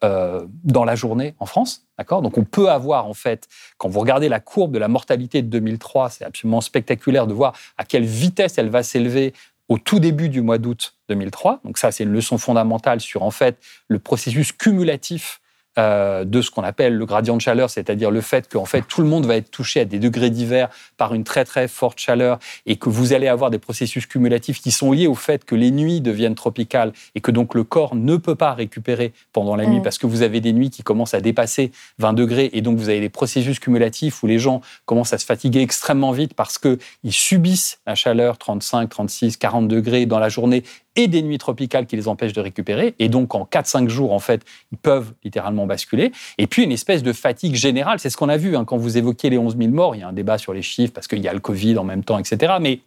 [0.04, 1.86] euh, dans la journée en France.
[1.96, 2.20] D'accord?
[2.20, 5.48] Donc on peut avoir, en fait, quand vous regardez la courbe de la mortalité de
[5.48, 9.32] 2003, c'est absolument spectaculaire de voir à quelle vitesse elle va s'élever
[9.70, 11.60] au tout début du mois d'août 2003.
[11.64, 13.56] Donc ça, c'est une leçon fondamentale sur, en fait,
[13.88, 15.40] le processus cumulatif
[15.78, 19.00] euh, de ce qu'on appelle le gradient de chaleur, c'est-à-dire le fait qu'en fait tout
[19.00, 22.38] le monde va être touché à des degrés divers par une très très forte chaleur
[22.66, 25.70] et que vous allez avoir des processus cumulatifs qui sont liés au fait que les
[25.70, 29.80] nuits deviennent tropicales et que donc le corps ne peut pas récupérer pendant la nuit
[29.80, 29.82] mm.
[29.82, 32.88] parce que vous avez des nuits qui commencent à dépasser 20 degrés et donc vous
[32.88, 36.78] avez des processus cumulatifs où les gens commencent à se fatiguer extrêmement vite parce qu'ils
[37.12, 40.62] subissent la chaleur 35, 36, 40 degrés dans la journée
[40.96, 42.94] et des nuits tropicales qui les empêchent de récupérer.
[42.98, 46.12] Et donc, en 4-5 jours, en fait, ils peuvent littéralement basculer.
[46.38, 47.98] Et puis, une espèce de fatigue générale.
[47.98, 49.96] C'est ce qu'on a vu hein, quand vous évoquiez les 11 000 morts.
[49.96, 51.84] Il y a un débat sur les chiffres parce qu'il y a le Covid en
[51.84, 52.54] même temps, etc.
[52.60, 52.80] Mais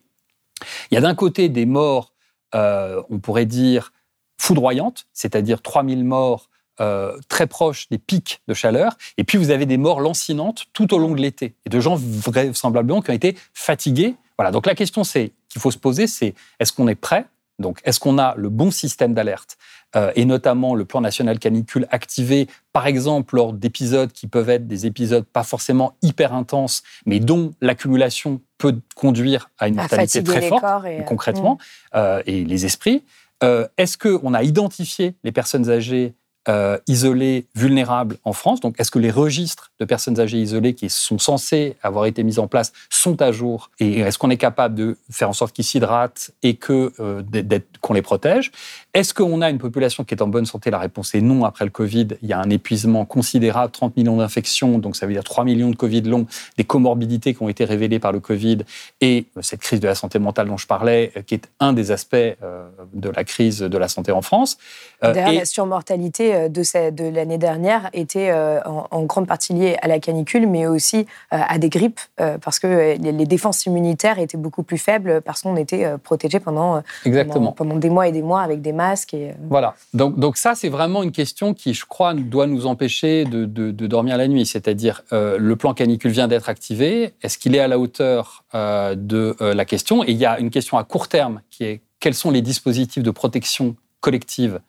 [0.91, 2.13] il y a d'un côté des morts,
[2.55, 3.91] euh, on pourrait dire,
[4.39, 8.97] foudroyantes, c'est-à-dire 3 000 morts euh, très proches des pics de chaleur.
[9.17, 11.55] Et puis, vous avez des morts lancinantes tout au long de l'été.
[11.65, 14.15] Et de gens vraisemblablement qui ont été fatigués.
[14.37, 14.51] Voilà.
[14.51, 17.25] Donc, la question qu'il faut se poser, c'est est-ce qu'on est prêt
[17.59, 19.57] donc, est-ce qu'on a le bon système d'alerte
[19.95, 24.67] euh, et notamment le plan national canicule activé, par exemple, lors d'épisodes qui peuvent être
[24.67, 30.41] des épisodes pas forcément hyper intenses, mais dont l'accumulation peut conduire à une mortalité très
[30.41, 30.63] forte,
[31.05, 31.97] concrètement, mm.
[31.97, 33.03] euh, et les esprits.
[33.43, 36.15] Euh, est-ce qu'on a identifié les personnes âgées
[36.49, 38.61] euh, isolés vulnérables en France.
[38.61, 42.39] Donc, est-ce que les registres de personnes âgées isolées qui sont censés avoir été mis
[42.39, 45.65] en place sont à jour Et est-ce qu'on est capable de faire en sorte qu'ils
[45.65, 47.21] s'hydratent et que euh,
[47.81, 48.53] qu'on les protège?
[48.93, 50.71] Est-ce qu'on a une population qui est en bonne santé?
[50.71, 51.43] La réponse est non.
[51.43, 55.11] Après le Covid, il y a un épuisement considérable, 30 millions d'infections, donc ça veut
[55.11, 58.59] dire 3 millions de Covid longs, des comorbidités qui ont été révélées par le Covid
[59.01, 61.91] et euh, cette crise de la santé mentale dont je parlais, qui est un des
[61.91, 64.57] aspects de la crise de la santé en France.
[65.01, 69.87] Derrière la surmortalité euh, de, de l'année dernière était euh, en, grande partie liée à
[69.87, 71.99] la canicule, mais aussi euh, à des grippes,
[72.41, 76.81] parce que les, défenses immunitaires étaient beaucoup plus faibles parce qu'on était protégé pendant.
[77.55, 79.13] Pendant, des mois et des mois avec des masques.
[79.13, 79.75] Et, Voilà.
[79.93, 83.87] Donc, donc ça, c'est vraiment une question qui, je crois, doit nous empêcher de, de
[83.87, 84.45] dormir la nuit.
[84.45, 87.13] C'est-à-dire, le plan canicule vient d'être activé.
[87.21, 90.03] Est-ce qu'il est à la hauteur de la question?
[90.03, 93.03] Et il y a une question à court terme qui est quels sont les dispositifs
[93.03, 94.59] de protection collective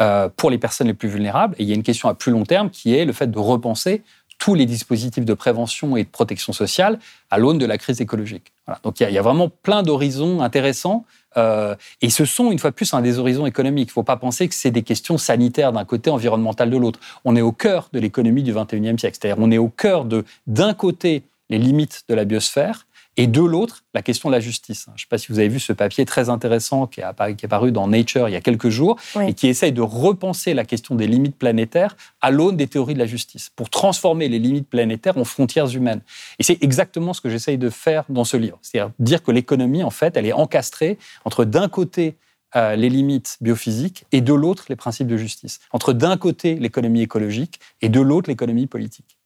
[0.00, 1.54] euh, pour les personnes les plus vulnérables.
[1.58, 3.38] Et il y a une question à plus long terme qui est le fait de
[3.38, 4.02] repenser
[4.38, 6.98] tous les dispositifs de prévention et de protection sociale
[7.30, 8.52] à l'aune de la crise écologique.
[8.82, 11.04] Donc il y, a, vraiment plein d'horizons intéressants.
[11.36, 13.88] Euh, et ce sont, une fois de plus, un des horizons économiques.
[13.88, 16.98] Il ne faut pas penser que c'est des questions sanitaires d'un côté, environnementales de l'autre.
[17.24, 19.16] On est au cœur de l'économie du 21e siècle.
[19.20, 23.42] C'est-à-dire on est au cœur de, d'un côté, les limites de la biosphère, et de
[23.42, 24.86] l'autre, la question de la justice.
[24.88, 27.72] Je ne sais pas si vous avez vu ce papier très intéressant qui est apparu,
[27.72, 31.06] dans Nature il y a quelques jours et qui essaye de repenser la question des
[31.06, 35.24] limites planétaires à l'aune des théories de la justice pour transformer les limites planétaires en
[35.24, 36.00] frontières humaines.
[36.38, 38.58] Et c'est exactement ce que j'essaye de faire dans ce livre.
[38.62, 42.16] C'est-à-dire dire que l'économie, en fait, elle est encastrée entre d'un côté
[42.54, 45.60] euh, les limites biophysiques et de l'autre les principes de justice.
[45.72, 49.16] Entre d'un côté l'économie écologique et de l'autre l'économie politique.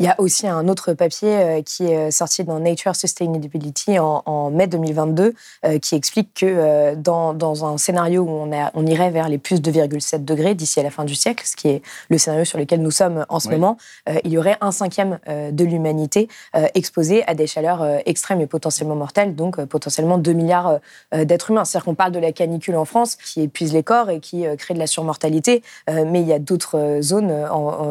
[0.00, 4.50] Il y a aussi un autre papier euh, qui est sorti dans Nature Sustainability en,
[4.50, 5.34] mai 2022
[5.64, 9.38] euh, qui explique que euh, dans, dans, un scénario où on, on irait vers les
[9.38, 12.58] plus 2,7 degrés d'ici à la fin du siècle, ce qui est le scénario sur
[12.58, 13.76] lequel nous sommes en ce moment,
[14.24, 16.28] il y aurait un cinquième de l'humanité
[16.74, 20.78] exposée à des chaleurs extrêmes et potentiellement mortelles, donc potentiellement 2 milliards
[21.12, 21.64] d'êtres humains.
[21.64, 24.74] C'est-à-dire qu'on parle de la canicule en France qui épuise les corps et qui crée
[24.74, 27.46] de la surmortalité, mais il y a d'autres zones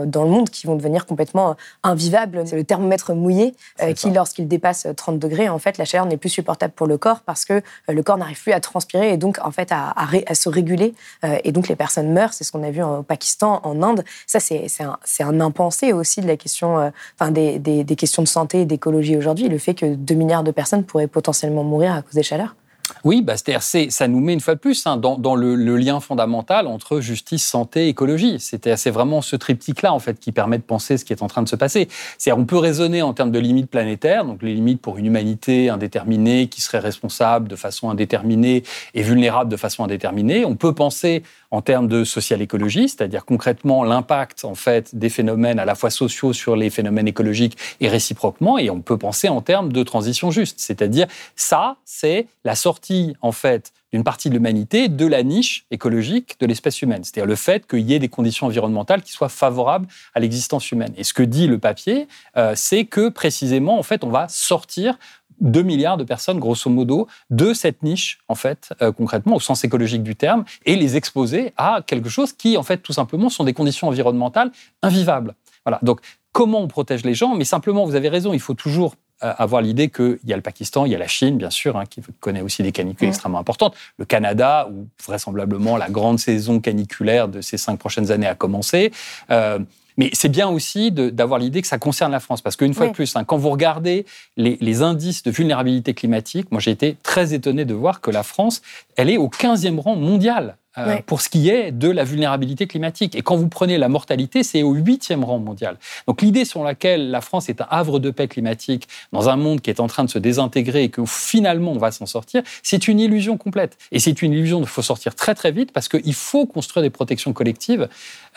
[0.05, 1.55] dans le monde qui vont devenir complètement
[1.97, 2.43] invivable.
[2.45, 6.17] C'est le thermomètre mouillé euh, qui, lorsqu'il dépasse 30 degrés, en fait, la chaleur n'est
[6.17, 9.17] plus supportable pour le corps parce que euh, le corps n'arrive plus à transpirer et
[9.17, 10.93] donc, en fait, à, à, se réguler.
[11.23, 12.33] Euh, et donc, les personnes meurent.
[12.33, 14.03] C'est ce qu'on a vu au Pakistan, en Inde.
[14.27, 18.27] Ça, c'est un, un, impensé aussi de la question, enfin, des, des, des questions de
[18.27, 19.49] santé et d'écologie aujourd'hui.
[19.49, 22.55] Le fait que 2 milliards de personnes pourraient potentiellement mourir à cause des chaleurs.
[23.03, 26.67] Oui, bah, c'est-à-dire ça nous met une fois de plus hein, dans, le, lien fondamental
[26.67, 28.37] entre justice, santé, écologie.
[28.39, 31.41] C'est vraiment ce triptyque-là en fait qui permet de penser ce qui est en train
[31.41, 31.87] de se passer.
[32.17, 35.69] C'est on peut raisonner en termes de limites planétaires, donc les limites pour une humanité
[35.69, 40.45] indéterminée qui serait responsable de façon indéterminée et vulnérable de façon indéterminée.
[40.45, 45.59] On peut penser en termes de social écologie, c'est-à-dire concrètement l'impact en fait des phénomènes
[45.59, 48.57] à la fois sociaux sur les phénomènes écologiques et réciproquement.
[48.57, 53.31] Et on peut penser en termes de transition juste, c'est-à-dire ça, c'est la sortie en
[53.31, 57.03] fait d'une partie de l'humanité de la niche écologique de l'espèce humaine.
[57.03, 60.93] C'est-à-dire le fait qu'il y ait des conditions environnementales qui soient favorables à l'existence humaine.
[60.97, 64.97] Et ce que dit le papier, euh, c'est que précisément, en fait, on va sortir
[65.41, 69.63] 2 milliards de personnes, grosso modo, de cette niche, en fait, euh, concrètement, au sens
[69.63, 73.43] écologique du terme, et les exposer à quelque chose qui, en fait, tout simplement, sont
[73.43, 75.35] des conditions environnementales invivables.
[75.65, 75.79] Voilà.
[75.81, 77.35] Donc, comment on protège les gens?
[77.35, 80.43] Mais simplement, vous avez raison, il faut toujours euh, avoir l'idée qu'il y a le
[80.43, 83.39] Pakistan, il y a la Chine, bien sûr, hein, qui connaît aussi des canicules extrêmement
[83.39, 88.35] importantes, le Canada, où vraisemblablement la grande saison caniculaire de ces cinq prochaines années a
[88.35, 88.91] commencé.
[89.31, 89.57] Euh,
[89.97, 92.41] mais c'est bien aussi d'avoir l'idée que ça concerne la France.
[92.41, 94.05] Parce qu'une fois de plus, hein, quand vous regardez
[94.37, 98.23] les, les, indices de vulnérabilité climatique, moi j'ai été très étonné de voir que la
[98.23, 98.61] France,
[98.95, 103.15] elle est au 15e rang mondial euh, pour ce qui est de la vulnérabilité climatique.
[103.15, 105.77] Et quand vous prenez la mortalité, c'est au huitième rang mondial.
[106.07, 109.61] Donc l'idée sur laquelle la France est un havre de paix climatique dans un monde
[109.61, 112.87] qui est en train de se désintégrer et que finalement on va s'en sortir, c'est
[112.87, 113.77] une illusion complète.
[113.91, 116.89] Et c'est une illusion il faut sortir très très vite parce qu'il faut construire des
[116.89, 117.87] protections collectives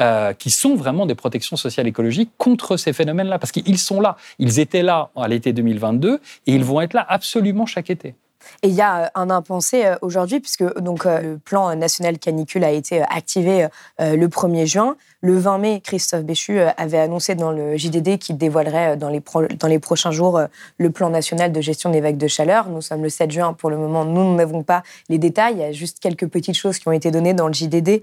[0.01, 3.39] euh, qui sont vraiment des protections sociales écologiques contre ces phénomènes-là.
[3.39, 4.17] Parce qu'ils sont là.
[4.39, 8.15] Ils étaient là à l'été 2022 et ils vont être là absolument chaque été.
[8.63, 12.19] Et il y a euh, un impensé euh, aujourd'hui, puisque donc, euh, le plan national
[12.19, 13.67] canicule a été activé
[13.99, 14.97] le 1er juin.
[15.23, 19.23] Le 20 mai, Christophe Béchu avait annoncé dans le JDD qu'il dévoilerait dans les,
[19.59, 20.41] dans les prochains jours
[20.79, 22.69] le plan national de gestion des vagues de chaleur.
[22.69, 23.53] Nous sommes le 7 juin.
[23.53, 25.55] Pour le moment, nous n'avons pas les détails.
[25.55, 28.03] Il y a juste quelques petites choses qui ont été données dans le JDD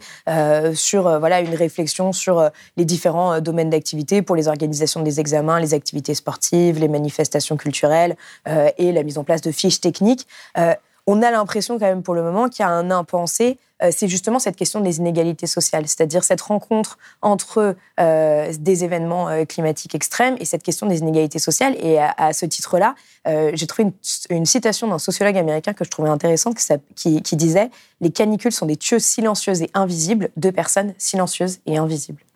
[0.75, 5.73] sur voilà, une réflexion sur les différents domaines d'activité pour les organisations des examens, les
[5.73, 8.15] activités sportives, les manifestations culturelles
[8.77, 10.26] et la mise en place de fiches techniques.
[10.57, 10.73] Euh,
[11.09, 14.09] on a l'impression quand même pour le moment qu'il y a un impensé, euh, c'est
[14.09, 20.35] justement cette question des inégalités sociales, c'est-à-dire cette rencontre entre euh, des événements climatiques extrêmes
[20.39, 21.77] et cette question des inégalités sociales.
[21.79, 23.93] Et à, ce titre-là, j'ai trouvé
[24.29, 26.57] une, citation d'un sociologue américain que je trouvais intéressante
[26.95, 27.69] qui, disait
[28.01, 32.26] Les canicules sont des tueuses silencieuses et invisibles de personnes silencieuses et invisibles.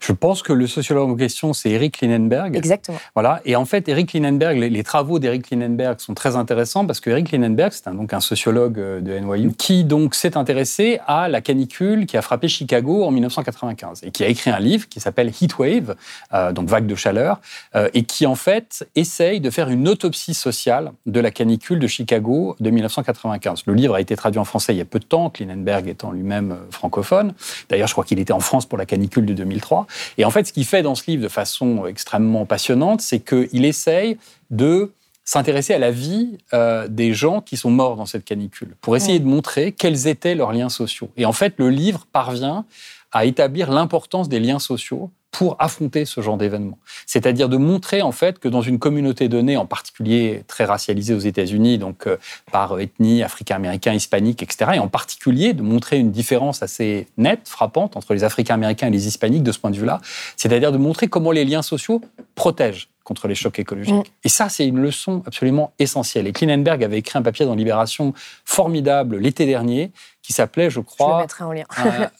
[0.00, 2.56] Je pense que le sociologue en question, c'est Eric Linenberg.
[2.56, 2.98] Exactement.
[3.14, 3.40] Voilà.
[3.44, 7.30] Et en fait, Eric Linenberg, les, travaux d'Eric Linenberg sont très intéressants parce que Eric
[7.30, 11.40] Linenberg, c'est un, donc un sociologue euh, de NYU qui donc s'est intéressé à la
[11.40, 15.28] canicule qui a frappé Chicago en 1995 et qui a écrit un livre qui s'appelle
[15.28, 15.96] Heatwave,
[16.32, 17.40] euh, donc vague de chaleur,
[17.74, 21.86] euh, et qui en fait essaye de faire une autopsie sociale de la canicule de
[21.86, 23.64] Chicago de 1995.
[23.66, 26.12] Le livre a été traduit en français il y a peu de temps, Linenberg étant
[26.12, 27.34] lui-même francophone.
[27.68, 29.86] D'ailleurs, je crois qu'il était en France pour la canicule de 2003.
[30.16, 33.64] Et en fait, ce qu'il fait dans ce livre de façon extrêmement passionnante, c'est qu'il
[33.64, 34.18] essaye
[34.50, 34.92] de
[35.24, 39.18] s'intéresser à la vie euh, des gens qui sont morts dans cette canicule, pour essayer
[39.18, 41.10] de montrer quels étaient leurs liens sociaux.
[41.18, 42.64] Et en fait, le livre parvient
[43.12, 46.78] à établir l'importance des liens sociaux pour affronter ce genre d'événement.
[47.06, 51.20] C'est-à-dire de montrer en fait que dans une communauté donnée, en particulier très racialisée aux
[51.20, 52.16] États-Unis, donc euh,
[52.50, 57.96] par ethnie, africain-américain, hispanique, etc., et en particulier de montrer une différence assez nette, frappante
[57.96, 60.00] entre les Africains-américains et les hispaniques de ce point de vue-là,
[60.36, 62.02] c'est-à-dire de montrer comment les liens sociaux
[62.34, 63.94] protègent contre les chocs écologiques.
[63.94, 64.24] Mm.
[64.24, 66.26] Et ça, c'est une leçon absolument essentielle.
[66.26, 68.12] Et Klinenberg avait écrit un papier dans Libération
[68.44, 69.92] formidable l'été dernier
[70.22, 71.16] qui s'appelait, je crois.
[71.16, 71.64] Je mettrai en lien.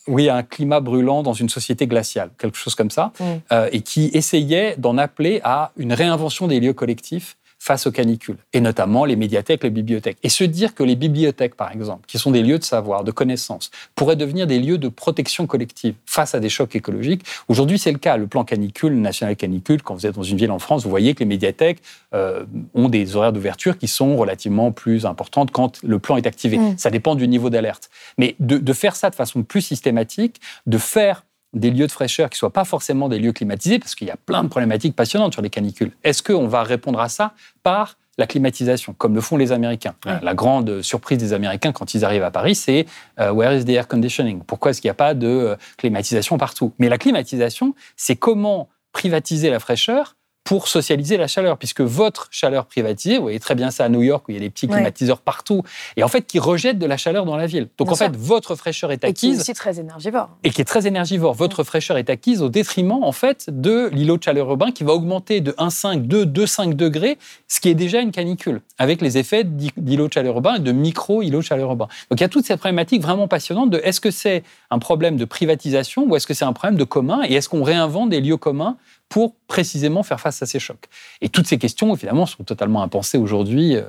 [0.09, 3.24] oui, un climat brûlant dans une société glaciale, quelque chose comme ça, mm.
[3.53, 8.36] euh, et qui essayait d'en appeler à une réinvention des lieux collectifs face aux canicules,
[8.52, 10.18] et notamment les médiathèques, les bibliothèques.
[10.22, 13.10] Et se dire que les bibliothèques, par exemple, qui sont des lieux de savoir, de
[13.10, 17.24] connaissance, pourraient devenir des lieux de protection collective face à des chocs écologiques.
[17.48, 18.16] Aujourd'hui, c'est le cas.
[18.16, 20.90] Le plan canicule, le national canicule, quand vous êtes dans une ville en France, vous
[20.90, 21.82] voyez que les médiathèques
[22.14, 22.44] euh,
[22.74, 26.58] ont des horaires d'ouverture qui sont relativement plus importantes quand le plan est activé.
[26.58, 26.78] Mm.
[26.78, 27.90] Ça dépend du niveau d'alerte.
[28.18, 32.28] Mais de, de faire ça de façon plus systématique, de faire des lieux de fraîcheur
[32.30, 34.94] qui ne soient pas forcément des lieux climatisés, parce qu'il y a plein de problématiques
[34.94, 35.92] passionnantes sur les canicules.
[36.04, 37.32] Est-ce qu'on va répondre à ça
[37.62, 39.94] par la climatisation, comme le font les Américains?
[40.22, 42.87] La grande surprise des Américains quand ils arrivent à Paris, c'est
[43.20, 44.42] euh, Where is the air conditioning?
[44.44, 46.72] Pourquoi est-ce qu'il n'y a pas de euh, climatisation partout?
[46.78, 50.16] Mais la climatisation, c'est comment privatiser la fraîcheur
[50.48, 54.00] pour socialiser la chaleur, puisque votre chaleur privatisée, vous voyez très bien ça à New
[54.00, 55.62] York où il y a des petits climatiseurs partout,
[55.98, 57.68] et en fait qui rejettent de la chaleur dans la ville.
[57.76, 59.24] Donc en fait, votre fraîcheur est acquise.
[59.24, 60.30] Et qui est aussi très énergivore.
[60.44, 61.34] Et qui est très énergivore.
[61.34, 64.94] Votre fraîcheur est acquise au détriment en fait de l'îlot de chaleur urbain qui va
[64.94, 69.44] augmenter de 1,5, 2, 2,5 degrés, ce qui est déjà une canicule, avec les effets
[69.44, 71.88] d'îlot de chaleur urbain et de micro-îlot de chaleur urbain.
[72.11, 75.18] Donc il y a toute cette problématique vraiment passionnante de est-ce que c'est un problème
[75.18, 78.22] de privatisation ou est-ce que c'est un problème de commun et est-ce qu'on réinvente des
[78.22, 80.88] lieux communs pour précisément faire face à ces.
[81.20, 83.77] Et toutes ces questions, évidemment, sont totalement impensées aujourd'hui.
[83.77, 83.83] Euh,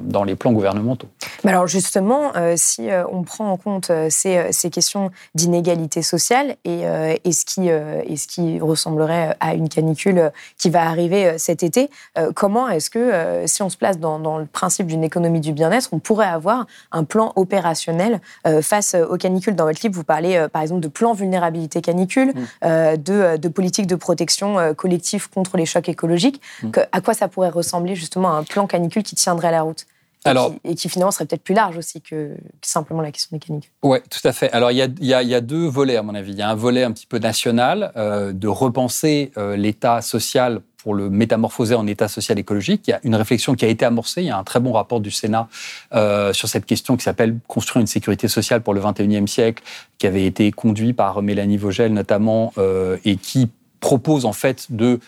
[0.00, 1.08] dans les plans gouvernementaux.
[1.46, 6.02] Mais alors justement, euh, si euh, on prend en compte euh, ces, ces, questions d'inégalité
[6.02, 6.82] sociale et,
[7.22, 11.88] et, ce qui, et ce qui ressemblerait à une canicule qui va arriver cet été,
[12.34, 15.90] comment est-ce que, si on se place dans, dans le principe d'une économie du bien-être,
[15.92, 18.20] on pourrait avoir un plan opérationnel
[18.60, 19.54] face aux canicules?
[19.54, 22.96] Dans votre livre, vous parlez par exemple de plan vulnérabilité canicule, mmh.
[22.96, 26.40] de, de politique de protection collective contre les chocs écologiques.
[26.62, 26.70] Mmh.
[26.72, 29.86] Que, à quoi ça pourrait ressembler justement un plan canicule qui tiendrait la route?
[30.26, 33.44] Et, qui, et qui finalement serait peut-être plus large aussi que, simplement la question des
[33.44, 33.70] canicules.
[33.82, 34.50] Oui, tout à fait.
[34.52, 36.32] Alors il y, a, il, y a, deux volets à mon avis.
[36.32, 40.60] Il y a un volet un petit peu national euh, de repenser euh, l'État social
[40.86, 42.86] pour le métamorphoser en État social écologique.
[42.86, 44.22] Il y a une réflexion qui a été amorcée.
[44.22, 45.48] Il y a un très bon rapport du Sénat
[45.92, 49.64] euh, sur cette question qui s'appelle Construire une sécurité sociale pour le 21e siècle,
[49.98, 53.48] qui avait été conduit par Mélanie Vogel notamment, euh, et qui
[53.80, 55.00] propose en fait de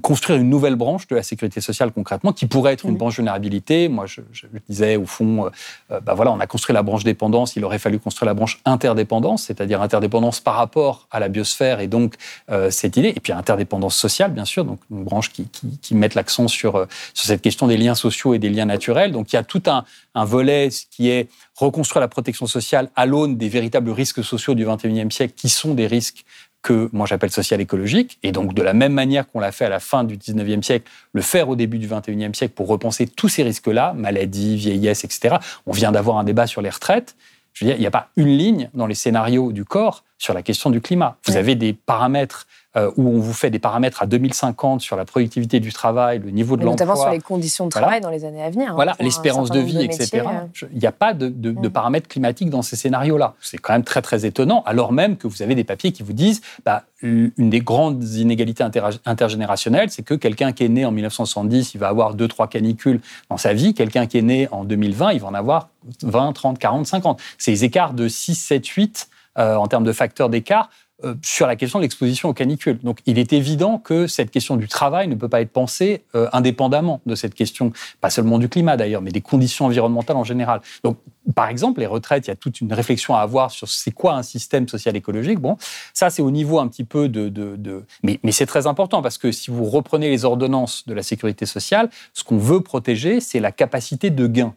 [0.00, 3.88] construire une nouvelle branche de la sécurité sociale concrètement, qui pourrait être une branche vulnérabilité.
[3.88, 5.50] Moi, je, je disais au fond,
[5.90, 8.58] euh, bah voilà, on a construit la branche dépendance, il aurait fallu construire la branche
[8.64, 12.14] interdépendance, c'est-à-dire interdépendance par rapport à la biosphère et donc
[12.50, 15.94] euh, cette idée, et puis interdépendance sociale, bien sûr, donc une branche qui, qui, qui
[15.94, 19.12] mette l'accent sur, euh, sur cette question des liens sociaux et des liens naturels.
[19.12, 23.06] Donc il y a tout un, un volet qui est reconstruire la protection sociale à
[23.06, 26.24] l'aune des véritables risques sociaux du 21e siècle, qui sont des risques
[26.66, 28.18] que moi j'appelle social écologique.
[28.24, 30.90] Et donc, de la même manière qu'on l'a fait à la fin du 19e siècle,
[31.12, 35.36] le faire au début du 21e siècle pour repenser tous ces risques-là, maladie, vieillesse, etc.
[35.66, 37.14] On vient d'avoir un débat sur les retraites.
[37.52, 40.34] Je veux dire, il n'y a pas une ligne dans les scénarios du corps sur
[40.34, 41.16] la question du climat.
[41.26, 45.06] Vous avez des paramètres euh, où on vous fait des paramètres à 2050 sur la
[45.06, 46.86] productivité du travail, le niveau de l'emploi.
[46.86, 48.72] Notamment sur les conditions de travail dans les années à venir.
[48.72, 50.24] Hein, voilà, l'espérance de vie, etc.
[50.26, 50.66] Euh.
[50.72, 51.70] Il n'y a pas de, mm.
[51.70, 53.34] paramètres climatiques dans ces scénarios-là.
[53.40, 56.12] C'est quand même très, très étonnant, alors même que vous avez des papiers qui vous
[56.12, 58.62] disent bah, une des grandes inégalités
[59.06, 63.00] intergénérationnelles, c'est que quelqu'un qui est né en 1970, il va avoir 2-3 canicules
[63.30, 63.72] dans sa vie.
[63.72, 65.70] Quelqu'un qui est né en 2020, il va en avoir
[66.02, 67.20] 20, 30, 40, 50.
[67.38, 69.08] Ces écarts de 6, 7, 8
[69.38, 70.70] en termes de facteurs d'écart
[71.04, 72.78] euh, sur la question de l'exposition aux canicules.
[72.78, 76.28] Donc il est évident que cette question du travail ne peut pas être pensée euh,
[76.32, 80.60] indépendamment de cette question, pas seulement du climat d'ailleurs, mais des conditions environnementales en général.
[80.84, 80.98] Donc
[81.34, 84.14] par exemple, les retraites, il y a toute une réflexion à avoir sur c'est quoi
[84.14, 85.38] un système social écologique.
[85.38, 85.56] Bon,
[85.92, 87.28] ça c'est au niveau un petit peu de...
[87.28, 87.84] de, de...
[88.02, 91.46] Mais, mais c'est très important parce que si vous reprenez les ordonnances de la sécurité
[91.46, 94.54] sociale, ce qu'on veut protéger, c'est la capacité de gain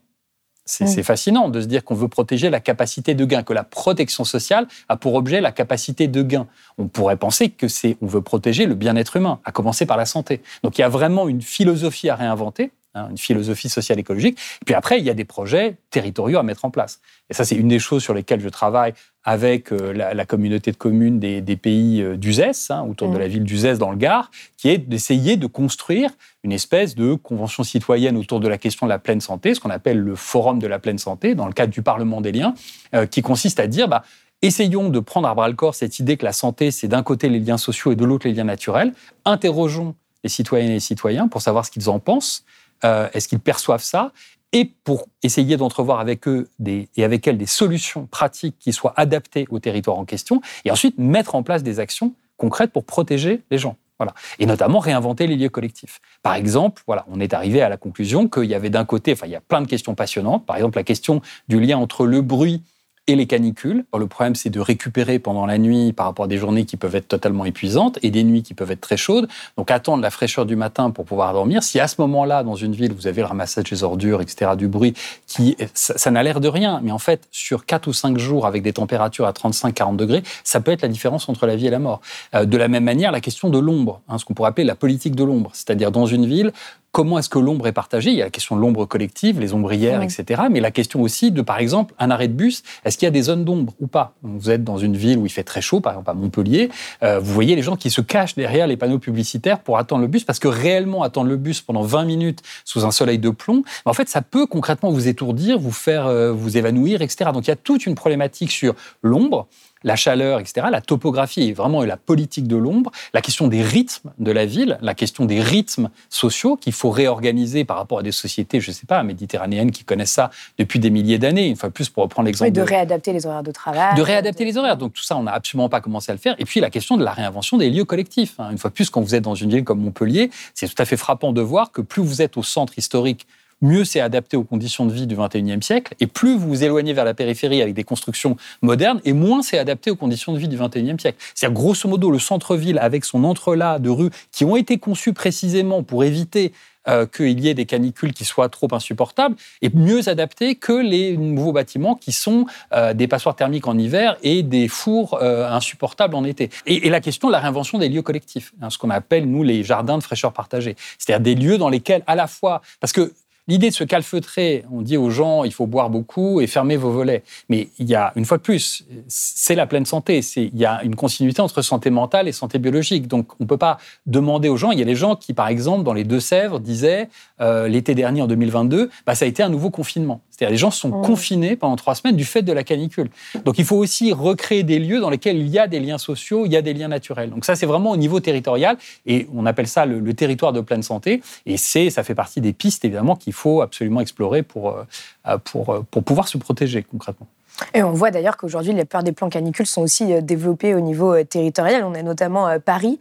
[0.80, 0.88] Mm.
[0.88, 4.24] C'est fascinant de se dire qu'on veut protéger la capacité de gain, que la protection
[4.24, 6.48] sociale a pour objet la capacité de gain.
[6.78, 10.06] On pourrait penser que c'est on veut protéger le bien-être humain, à commencer par la
[10.06, 10.42] santé.
[10.64, 14.38] Donc il y a vraiment une philosophie à réinventer une philosophie sociale écologique.
[14.62, 17.00] Et puis après, il y a des projets territoriaux à mettre en place.
[17.30, 20.78] Et ça, c'est une des choses sur lesquelles je travaille avec euh, la, communauté de
[20.78, 23.20] communes des, pays euh, d'Uzès, hein, autour de mmh.
[23.20, 26.10] la ville d'Uzès dans le Gard, qui est d'essayer de construire
[26.44, 29.70] une espèce de convention citoyenne autour de la question de la pleine santé, ce qu'on
[29.70, 32.56] appelle le forum de la pleine santé, dans le cadre du Parlement des liens,
[32.96, 34.04] euh, qui consiste à dire, bah,
[34.42, 37.30] essayons de prendre à bras le corps cette idée que la santé, c'est d'un côté
[37.30, 38.94] les liens sociaux et de l'autre les liens naturels.
[39.26, 42.46] Interrogeons les citoyennes et les citoyens pour savoir ce qu'ils en pensent.
[42.86, 44.12] Euh, est-ce qu'ils perçoivent ça
[44.52, 49.46] et pour essayer d'entrevoir avec eux et avec elles des solutions pratiques qui soient adaptées
[49.52, 53.60] au territoire en question, et ensuite mettre en place des actions concrètes pour protéger les
[53.60, 53.76] gens.
[54.00, 54.14] Voilà.
[54.40, 56.00] Et notamment réinventer les lieux collectifs.
[56.24, 59.28] Par exemple, voilà, on est arrivé à la conclusion qu'il y avait d'un côté, enfin,
[59.28, 60.46] il y a plein de questions passionnantes.
[60.46, 62.64] Par exemple, la question du lien entre le bruit
[63.08, 63.86] et les canicules.
[63.98, 66.96] le problème, c'est de récupérer pendant la nuit par rapport à des journées qui peuvent
[66.96, 69.28] être totalement épuisantes et des nuits qui peuvent être très chaudes.
[69.58, 71.64] Donc, attendre la fraîcheur du matin pour pouvoir dormir.
[71.64, 74.68] Si à ce moment-là, dans une ville, vous avez le ramassage des ordures, etc., du
[74.68, 74.94] bruit,
[75.28, 76.82] qui, ça, n'a l'air de rien.
[76.84, 80.60] Mais en fait, sur 4 ou 5 jours avec des températures à 35-40 degrés, ça
[80.60, 82.02] peut être la différence entre la vie et la mort.
[82.36, 84.76] Euh, de la même manière, la question de l'ombre, hein, ce qu'on pourrait appeler la
[84.76, 85.52] politique de l'ombre.
[85.54, 86.52] C'est-à-dire, dans une ville,
[86.92, 88.12] comment est-ce que l'ombre est partagée?
[88.12, 90.44] Il y a la question de l'ombre collective, les ombrières, etc.
[90.52, 93.12] Mais la question aussi de, par exemple, un arrêt de bus, est-ce qu'il y a
[93.12, 95.80] des zones d'ombre ou pas Vous êtes dans une ville où il fait très chaud,
[95.80, 96.70] par exemple à Montpellier,
[97.02, 100.08] euh, vous voyez les gens qui se cachent derrière les panneaux publicitaires pour attendre le
[100.08, 103.64] bus, parce que réellement attendre le bus pendant 20 minutes sous un soleil de plomb,
[103.86, 107.32] en fait, ça peut concrètement vous étourdir, vous faire euh, vous évanouir, etc.
[107.34, 109.48] Donc il y a toute une problématique sur l'ombre
[109.84, 114.12] la chaleur, etc., la topographie et vraiment la politique de l'ombre, la question des rythmes
[114.18, 118.12] de la ville, la question des rythmes sociaux qu'il faut réorganiser par rapport à des
[118.12, 121.70] sociétés, je ne sais pas, méditerranéennes qui connaissent ça depuis des milliers d'années, une fois
[121.70, 122.52] plus pour reprendre l'exemple.
[122.52, 123.96] de, réadapter les horaires de travail.
[123.96, 124.78] De réadapter les horaires.
[124.78, 126.36] Donc tout ça, on n'a absolument pas commencé à le faire.
[126.40, 128.40] Et puis la question de la réinvention des lieux collectifs.
[128.40, 128.50] Hein.
[128.52, 130.98] Une fois plus, quand vous êtes dans une ville comme Montpellier, c'est tout à fait
[130.98, 133.28] frappant de voir que plus vous êtes au centre historique
[133.62, 136.94] mieux c'est adapté aux conditions de vie du 21e siècle, et plus vous vous éloignez
[136.94, 140.48] vers la périphérie avec des constructions modernes, et moins c'est adapté aux conditions de vie
[140.48, 141.18] du 21e siècle.
[141.36, 145.84] C'est-à-dire, grosso modo, le centre-ville avec son entrelac de rues qui ont été conçues précisément
[145.84, 146.54] pour éviter
[146.88, 151.18] euh, qu'il y ait des canicules qui soient trop insupportables et mieux adaptés que les
[151.18, 156.16] nouveaux bâtiments qui sont euh, des passoires thermiques en hiver et des fours euh, insupportables
[156.16, 156.50] en été.
[156.66, 159.64] Et, la question de la réinvention des lieux collectifs, hein, ce qu'on appelle, nous, les
[159.64, 160.78] jardins de fraîcheur partagée.
[160.98, 163.14] C'est-à-dire des lieux dans lesquels, à la fois, parce que
[163.50, 166.92] L'idée de se calfeutrer, on dit aux gens, il faut boire beaucoup et fermer vos
[166.92, 167.24] volets.
[167.50, 170.20] Mais il y a, une fois de plus, c'est la pleine santé.
[170.36, 173.08] Il y a une continuité entre santé mentale et santé biologique.
[173.08, 174.70] Donc, on ne peut pas demander aux gens.
[174.70, 177.10] Il y a des gens qui, par exemple, dans les Deux-Sèvres, disaient
[177.42, 180.22] euh, l'été dernier, en 2022, bah, ça a été un nouveau confinement.
[180.40, 181.02] C'est-à-dire les gens sont mmh.
[181.02, 183.10] confinés pendant trois semaines du fait de la canicule.
[183.44, 186.46] Donc, il faut aussi recréer des lieux dans lesquels il y a des liens sociaux,
[186.46, 187.30] il y a des liens naturels.
[187.30, 188.78] Donc, ça, c'est vraiment au niveau territorial.
[189.06, 191.22] Et on appelle ça le, le territoire de pleine santé.
[191.46, 195.72] Et c'est, ça fait partie des pistes, évidemment, qu'il faut absolument explorer pour, euh, pour,
[195.72, 197.28] euh, pour pouvoir se protéger concrètement.
[197.74, 200.80] Et on voit d'ailleurs qu'aujourd'hui, les peurs des plans canicules sont aussi euh, développées au
[200.80, 201.84] niveau euh, territorial.
[201.84, 203.00] On a notamment euh, Paris,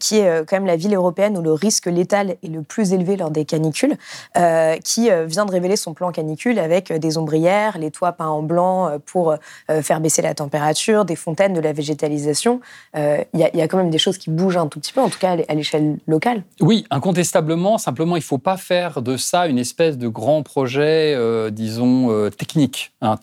[0.00, 3.16] qui est quand même la ville européenne où le risque létal est le plus élevé
[3.16, 3.96] lors des canicules,
[4.84, 8.98] qui vient de révéler son plan canicule avec des ombrières, les toits peints en blanc
[9.06, 9.36] pour
[9.82, 12.60] faire baisser la température, des fontaines, de la végétalisation.
[12.96, 15.18] Il y, a quand même des choses qui bougent un tout petit peu, en tout
[15.18, 16.42] cas à l'échelle locale.
[16.60, 17.78] Oui, incontestablement.
[17.78, 21.16] Simplement, il ne faut pas faire de ça une espèce de grand projet,
[21.52, 23.16] disons, technique, un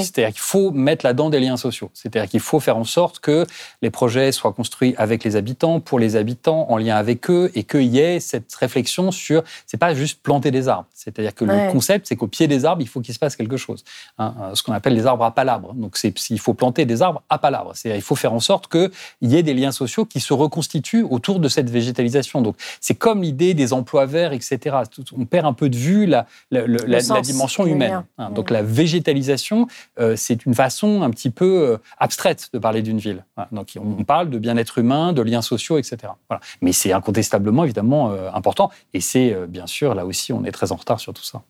[0.00, 1.90] C'est-à-dire qu'il faut mettre là-dedans des liens sociaux.
[1.94, 3.46] C'est-à-dire qu'il faut faire en sorte que
[3.82, 7.64] les projets soient construits avec les habitants, pour les habitants, en lien avec eux, et
[7.64, 9.42] qu'il y ait cette réflexion sur.
[9.66, 10.86] C'est pas juste planter des arbres.
[10.94, 13.56] C'est-à-dire que le concept, c'est qu'au pied des arbres, il faut qu'il se passe quelque
[13.56, 13.84] chose.
[14.18, 15.74] Hein, euh, ce qu'on appelle les arbres à palabres.
[15.74, 17.72] Donc, il faut planter des arbres à palabres.
[17.74, 18.90] C'est-à-dire il faut faire en sorte qu'il
[19.22, 22.42] y ait des liens sociaux qui se reconstituent autour de cette végétalisation.
[22.42, 24.76] Donc, c'est comme l'idée des emplois verts, etc.
[25.16, 28.04] On perd un peu de vue la, la, la, dimension humaine.
[28.18, 28.30] Hein.
[28.30, 29.66] Donc, la végétalisation,
[30.16, 33.24] c'est une façon un petit peu euh, abstraite de parler d'une ville.
[33.52, 36.12] Donc on parle de bien-être humain, de liens sociaux, etc.
[36.60, 40.72] Mais c'est incontestablement évidemment euh, important et c'est bien sûr là aussi on est très
[40.72, 41.42] en retard sur tout ça.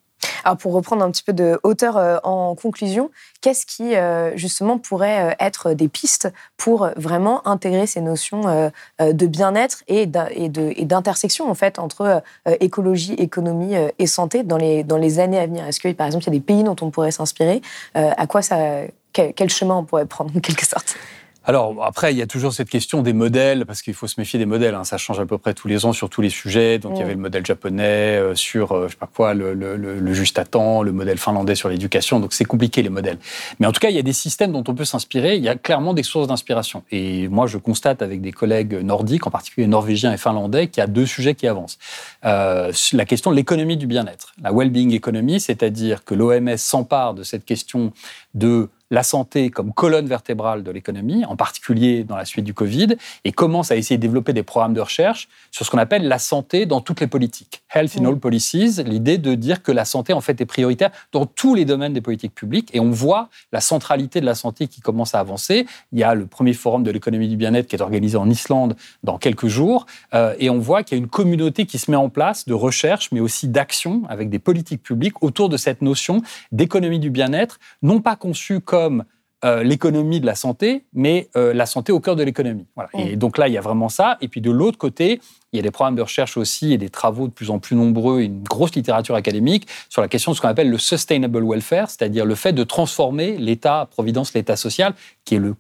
[0.45, 3.11] Alors pour reprendre un petit peu de hauteur euh, en conclusion,
[3.41, 8.71] qu'est-ce qui euh, justement pourrait euh, être des pistes pour vraiment intégrer ces notions
[9.01, 12.23] de bien-être et d'intersection en fait entre
[12.61, 15.67] écologie, économie et santé dans les, années à venir?
[15.67, 17.63] Est-ce que par exemple il y a des pays dont on pourrait s'inspirer?
[17.95, 18.83] À quoi ça,
[19.13, 20.97] quel chemin on pourrait prendre en quelque sorte?
[21.45, 24.39] Alors après, il y a toujours cette question des modèles, parce qu'il faut se méfier
[24.39, 24.75] des modèles.
[24.75, 24.85] Hein.
[24.85, 26.79] Ça change à peu près tous les ans sur tous les sujets.
[26.79, 29.55] Donc il y avait le modèle japonais euh, sur, euh, je sais pas quoi, le,
[29.55, 32.21] le, le, juste à temps, le modèle finlandais sur l'éducation.
[32.21, 33.19] Donc c'est compliqué les modèles.
[33.59, 35.37] Mais en tout cas, il y a des systèmes dont on peut s'inspirer.
[35.37, 36.83] Il y a clairement des sources d'inspiration.
[36.91, 40.85] Et moi, je constate avec des collègues nordiques, en particulier norvégiens et finlandais, qu'il y
[40.85, 41.79] a deux sujets qui avancent.
[42.27, 47.23] Euh, la question de l'économie du bien-être, la well-being economy, c'est-à-dire que l'OMS s'empare de
[47.23, 47.93] cette question
[48.35, 52.97] de la santé comme colonne vertébrale de l'économie, en particulier dans la suite du Covid,
[53.25, 56.19] et commence à essayer de développer des programmes de recherche sur ce qu'on appelle la
[56.19, 57.63] santé dans toutes les politiques.
[57.75, 61.27] Health in all policies, l'idée de dire que la santé en fait est prioritaire dans
[61.27, 64.81] tous les domaines des politiques publiques, et on voit la centralité de la santé qui
[64.81, 65.67] commence à avancer.
[65.93, 68.75] Il y a le premier forum de l'économie du bien-être qui est organisé en Islande
[69.05, 71.97] dans quelques jours, euh, et on voit qu'il y a une communauté qui se met
[71.97, 76.23] en place de recherche, mais aussi d'action avec des politiques publiques autour de cette notion
[76.51, 79.05] d'économie du bien-être, non pas conçue comme comme
[79.45, 82.67] euh, l'économie de la santé, mais euh, la santé au cœur de l'économie.
[82.95, 84.17] Et donc là, il y a vraiment ça.
[84.21, 85.21] Et puis de l'autre côté,
[85.53, 87.77] il y a des programmes de recherche aussi et des travaux de plus en plus
[87.77, 91.43] nombreux, et une grosse littérature académique sur la question de ce qu'on appelle le sustainable
[91.47, 95.55] welfare, c'est-à-dire le fait de transformer l'État-providence, l'État social, qui est le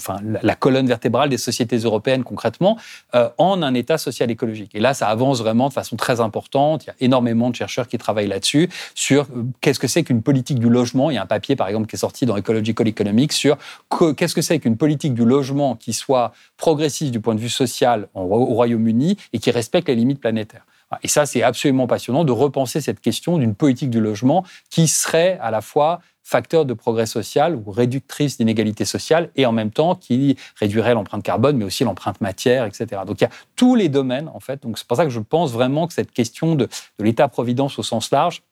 [0.00, 2.78] enfin, la colonne vertébrale des sociétés européennes concrètement,
[3.14, 4.70] euh, en un État social écologique.
[4.74, 6.84] Et là, ça avance vraiment de façon très importante.
[6.84, 10.22] Il y a énormément de chercheurs qui travaillent là-dessus, sur euh, qu'est-ce que c'est qu'une
[10.22, 11.10] politique du logement.
[11.10, 13.56] Il y a un papier, par exemple, qui est sorti dans Ecological Economics sur
[14.16, 18.08] qu'est-ce que c'est qu'une politique du logement qui soit progressiste du point de vue social
[18.14, 20.66] au Royaume-Uni et qui respecte les limites planétaires.
[21.02, 25.38] Et ça, c'est absolument passionnant de repenser cette question d'une politique du logement qui serait
[25.40, 29.94] à la fois facteur de progrès social ou réductrice d'inégalités sociales et en même temps
[29.94, 33.02] qui réduirait l'empreinte carbone, mais aussi l'empreinte matière, etc.
[33.06, 34.62] Donc il y a tous les domaines, en fait.
[34.62, 36.68] Donc c'est pour ça que je pense vraiment que cette question de,
[36.98, 38.42] l'État-providence au sens large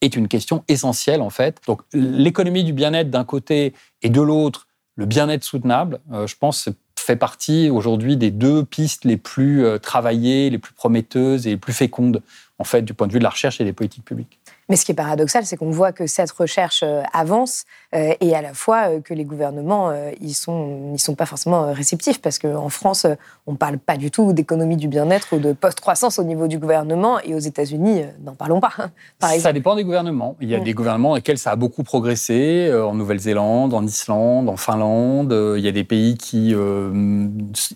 [0.00, 1.60] est une question essentielle, en fait.
[1.66, 6.68] Donc l'économie du bien-être d'un côté et de l'autre, le bien-être soutenable, euh, je pense,
[6.98, 11.56] fait partie aujourd'hui des deux pistes les plus euh, travaillées, les plus prometteuses et les
[11.56, 12.22] plus fécondes,
[12.58, 14.40] en fait, du point de vue de la recherche et des politiques publiques.
[14.68, 17.64] Mais ce qui est paradoxal, c'est qu'on voit que cette recherche euh, avance
[17.94, 21.72] euh, et à la fois euh, que les gouvernements, ils sont, ils sont pas forcément
[21.72, 23.06] réceptifs parce qu'en France,
[23.46, 27.18] on parle pas du tout d'économie du bien-être ou de post-croissance au niveau du gouvernement
[27.20, 28.72] et aux États-Unis, n'en parlons pas.
[29.18, 29.30] Par.
[29.30, 30.36] Ça dépend des gouvernements.
[30.40, 30.64] Il y a mm.
[30.64, 35.34] des gouvernements dans lesquels ça a beaucoup progressé, en Nouvelle-Zélande, en Islande, en Finlande.
[35.56, 36.54] Il y a des pays qui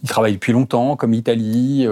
[0.06, 1.86] travaillent depuis longtemps, comme l'Italie.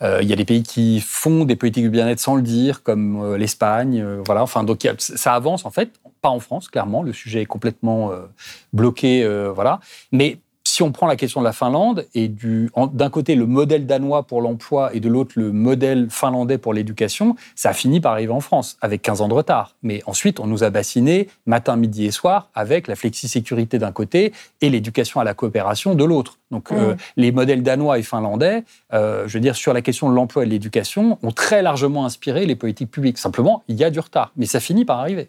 [0.00, 3.34] Il y a des pays qui font des politiques du bien-être sans le dire, comme
[3.34, 4.04] l'Espagne.
[4.24, 4.42] voilà.
[4.42, 5.90] Enfin, donc ça avance en fait,
[6.20, 7.02] pas en France, clairement.
[7.02, 8.26] Le sujet est complètement euh,
[8.72, 9.80] bloqué, euh, voilà.
[10.12, 10.38] Mais
[10.78, 14.40] si on prend la question de la Finlande et d'un côté le modèle danois pour
[14.40, 18.38] l'emploi et de l'autre le modèle finlandais pour l'éducation, ça a fini par arriver en
[18.38, 19.74] France avec 15 ans de retard.
[19.82, 24.32] Mais ensuite, on nous a bassinés matin, midi et soir avec la flexi-sécurité d'un côté
[24.60, 26.38] et l'éducation à la coopération de l'autre.
[26.52, 28.62] Donc euh, les modèles danois et finlandais,
[28.92, 32.04] euh, je veux dire, sur la question de l'emploi et de l'éducation, ont très largement
[32.04, 33.18] inspiré les politiques publiques.
[33.18, 35.28] Simplement, il y a du retard, mais ça finit par arriver.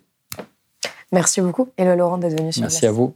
[1.11, 3.15] Merci beaucoup, Hello Laurent, d'être venu sur Merci à vous.